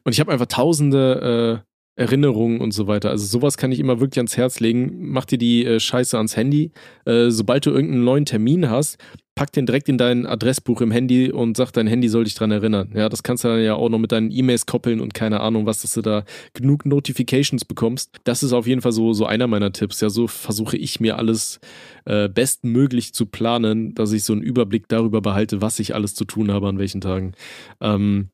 [0.05, 3.11] und ich habe einfach tausende äh, Erinnerungen und so weiter.
[3.11, 5.11] Also sowas kann ich immer wirklich ans Herz legen.
[5.11, 6.73] Mach dir die äh, Scheiße ans Handy.
[7.07, 8.99] Äh, sobald du irgendeinen neuen Termin hast,
[9.35, 12.51] pack den direkt in dein Adressbuch im Handy und sag, dein Handy soll dich dran
[12.51, 12.93] erinnern.
[12.95, 15.65] Ja, das kannst du dann ja auch noch mit deinen E-Mails koppeln und keine Ahnung,
[15.65, 18.17] was, dass du da genug Notifications bekommst.
[18.25, 20.01] Das ist auf jeden Fall so, so einer meiner Tipps.
[20.03, 21.61] Ja, so versuche ich mir alles
[22.05, 26.27] äh, bestmöglich zu planen, dass ich so einen Überblick darüber behalte, was ich alles zu
[26.27, 27.33] tun habe an welchen Tagen.
[27.81, 28.29] Ähm,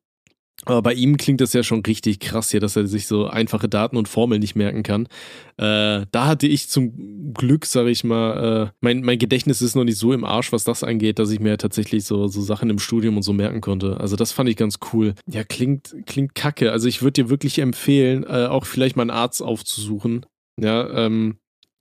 [0.65, 3.69] aber bei ihm klingt das ja schon richtig krass hier, dass er sich so einfache
[3.69, 5.07] Daten und Formeln nicht merken kann.
[5.57, 9.85] Äh, da hatte ich zum Glück, sag ich mal, äh, mein, mein Gedächtnis ist noch
[9.85, 12.79] nicht so im Arsch, was das angeht, dass ich mir tatsächlich so, so Sachen im
[12.79, 13.99] Studium und so merken konnte.
[13.99, 15.15] Also das fand ich ganz cool.
[15.27, 16.71] Ja, klingt, klingt kacke.
[16.71, 20.27] Also ich würde dir wirklich empfehlen, äh, auch vielleicht mal einen Arzt aufzusuchen.
[20.61, 21.39] Ja, ähm,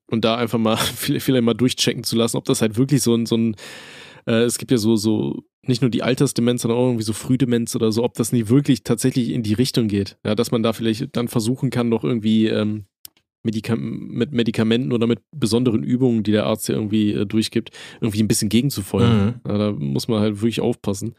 [0.10, 3.26] und da einfach mal vielleicht mal durchchecken zu lassen, ob das halt wirklich so ein,
[3.26, 3.56] so ein
[4.26, 7.76] äh, es gibt ja so, so nicht nur die Altersdemenz, sondern auch irgendwie so Frühdemenz
[7.76, 10.18] oder so, ob das nicht wirklich tatsächlich in die Richtung geht.
[10.26, 12.86] Ja, dass man da vielleicht dann versuchen kann, noch irgendwie ähm,
[13.44, 18.22] Medika mit Medikamenten oder mit besonderen Übungen, die der Arzt ja irgendwie äh, durchgibt, irgendwie
[18.22, 19.26] ein bisschen gegenzufeuern.
[19.26, 19.34] Mhm.
[19.48, 21.16] Ja, da muss man halt wirklich aufpassen.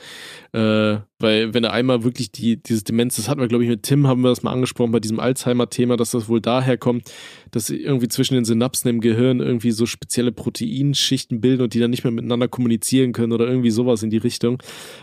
[0.53, 3.83] Äh, weil wenn er einmal wirklich die, dieses Demenz, das hatten wir, glaube ich, mit
[3.83, 7.11] Tim, haben wir das mal angesprochen bei diesem Alzheimer-Thema, dass das wohl daher kommt,
[7.51, 11.91] dass irgendwie zwischen den Synapsen im Gehirn irgendwie so spezielle Proteinschichten bilden und die dann
[11.91, 14.62] nicht mehr miteinander kommunizieren können oder irgendwie sowas in die Richtung.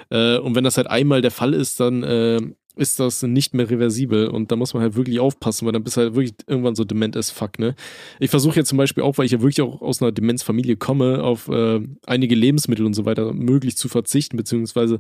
[0.10, 2.42] Äh, und wenn das halt einmal der Fall ist, dann äh,
[2.80, 5.98] ist das nicht mehr reversibel und da muss man halt wirklich aufpassen, weil dann bist
[5.98, 7.76] du halt wirklich irgendwann so dement as fuck, ne?
[8.20, 11.24] Ich versuche jetzt zum Beispiel auch, weil ich ja wirklich auch aus einer Demenzfamilie komme,
[11.24, 15.00] auf äh, einige Lebensmittel und so weiter möglichst zu verzichten, beziehungsweise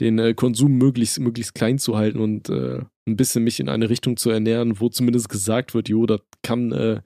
[0.00, 3.90] den äh, Konsum möglichst, möglichst klein zu halten und äh, ein bisschen mich in eine
[3.90, 7.00] Richtung zu ernähren, wo zumindest gesagt wird, jo, das kann, äh,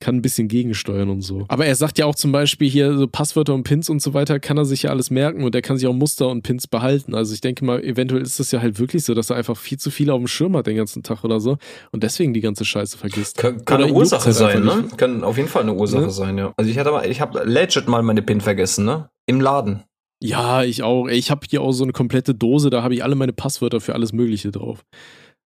[0.00, 1.44] kann ein bisschen gegensteuern und so.
[1.48, 4.40] Aber er sagt ja auch zum Beispiel hier so Passwörter und Pins und so weiter,
[4.40, 7.14] kann er sich ja alles merken und er kann sich auch Muster und Pins behalten.
[7.14, 9.78] Also ich denke mal, eventuell ist das ja halt wirklich so, dass er einfach viel
[9.78, 11.56] zu viel auf dem Schirm hat den ganzen Tag oder so
[11.92, 13.38] und deswegen die ganze Scheiße vergisst.
[13.38, 14.82] Kann, kann eine Ursache sein, ne?
[14.82, 14.98] nicht.
[14.98, 16.10] Kann auf jeden Fall eine Ursache Ne?
[16.10, 16.52] sein, ja.
[16.56, 19.08] Also ich hatte mal, ich habe legit mal meine PIN vergessen, ne?
[19.26, 19.84] Im Laden.
[20.22, 21.06] Ja, ich auch.
[21.08, 23.94] Ich habe hier auch so eine komplette Dose, da habe ich alle meine Passwörter für
[23.94, 24.84] alles Mögliche drauf.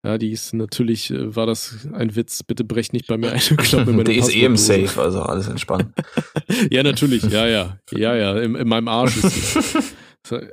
[0.05, 2.43] Ja, die ist natürlich, äh, war das ein Witz.
[2.43, 4.55] Bitte brecht nicht bei mir ein und klaut mir meine Die ist eh im.
[4.55, 5.93] Safe, also alles entspannt.
[6.71, 7.77] Ja, natürlich, ja, ja.
[7.91, 10.39] Ja, ja, in, in meinem Arsch ist sie.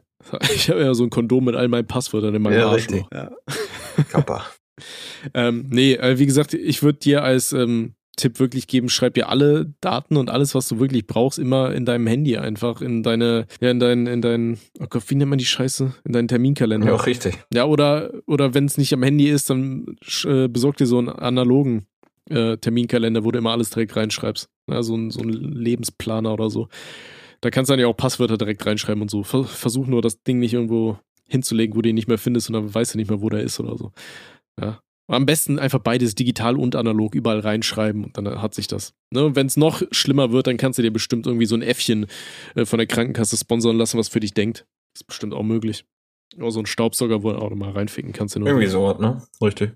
[0.55, 2.77] Ich habe ja so ein Kondom mit all meinen Passwörtern in meinem Ja, Arsch.
[2.89, 3.05] richtig.
[3.13, 3.31] Ja.
[4.09, 4.45] Kappa.
[5.35, 9.29] Ähm, nee, äh, wie gesagt, ich würde dir als ähm, Tipp wirklich geben, schreib dir
[9.29, 13.47] alle Daten und alles, was du wirklich brauchst, immer in deinem Handy einfach, in deine,
[13.61, 15.95] ja, in deinen, in deinen, oh Gott, wie nennt man die Scheiße?
[16.05, 16.87] In deinen Terminkalender.
[16.87, 17.39] Ja, richtig.
[17.53, 21.09] Ja, oder, oder wenn es nicht am Handy ist, dann äh, besorg dir so einen
[21.09, 21.87] analogen
[22.31, 24.49] äh, Terminkalender, wo du immer alles direkt reinschreibst.
[24.71, 26.69] Ja, so, ein, so ein Lebensplaner oder so.
[27.41, 29.23] Da kannst du dann ja auch Passwörter direkt reinschreiben und so.
[29.23, 30.99] Ver versuch nur, das Ding nicht irgendwo
[31.29, 33.41] hinzulegen, wo du ihn nicht mehr findest und dann weißt du nicht mehr, wo der
[33.41, 33.93] ist oder so.
[34.61, 34.81] Ja.
[35.07, 38.95] Am besten einfach beides digital und analog überall reinschreiben und dann hat sich das.
[39.11, 39.37] Ne?
[39.37, 42.07] Wenn es noch schlimmer wird, dann kannst du dir bestimmt irgendwie so ein Äffchen
[42.55, 44.65] äh, von der Krankenkasse sponsern lassen, was für dich denkt.
[44.97, 45.85] ist bestimmt auch möglich.
[46.39, 48.35] Oder so ein Staubsauger, wo du auch nochmal reinficken kannst.
[48.35, 49.23] Irgendwie sowas, ne?
[49.43, 49.73] Richtig.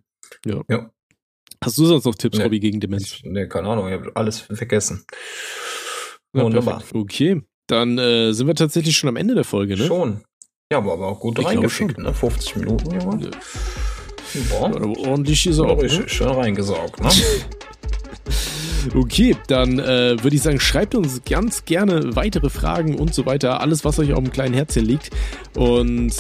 [1.63, 2.45] Hast du sonst noch Tipps, Nee.
[2.45, 3.03] Robby, gegen Demenz?
[3.17, 5.05] Ich, ne, keine Ahnung, ich habe alles vergessen.
[6.35, 6.79] Ja, Wunderbar.
[6.79, 6.95] perfekt.
[6.95, 9.85] Okay, dann äh, sind wir tatsächlich schon am Ende der Folge, ne?
[9.85, 10.23] Schon.
[10.73, 12.15] Ja, aber, aber auch gut Ich reingefickt, ne?
[12.15, 12.91] 50 Minuten.
[13.21, 13.31] Ja.
[14.51, 14.71] Boah.
[15.07, 15.83] Ordentlich auch.
[15.83, 16.09] Ne?
[16.09, 17.11] schön reingesaugt, ne?
[18.95, 23.61] Okay, dann äh, würde ich sagen, schreibt uns ganz gerne weitere Fragen und so weiter.
[23.61, 25.11] Alles, was euch auf dem kleinen Herzchen liegt.
[25.57, 26.15] Und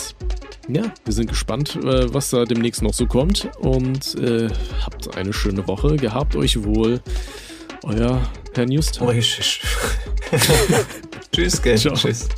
[0.68, 4.48] ja, wir sind gespannt, äh, was da demnächst noch so kommt und äh,
[4.84, 5.96] habt eine schöne Woche.
[5.96, 7.00] Gehabt euch wohl.
[7.84, 8.20] Euer
[8.54, 9.20] Herr Newstime.
[11.32, 11.78] Tschüss, gell?
[11.78, 11.94] Ciao.
[11.94, 12.28] Tschüss.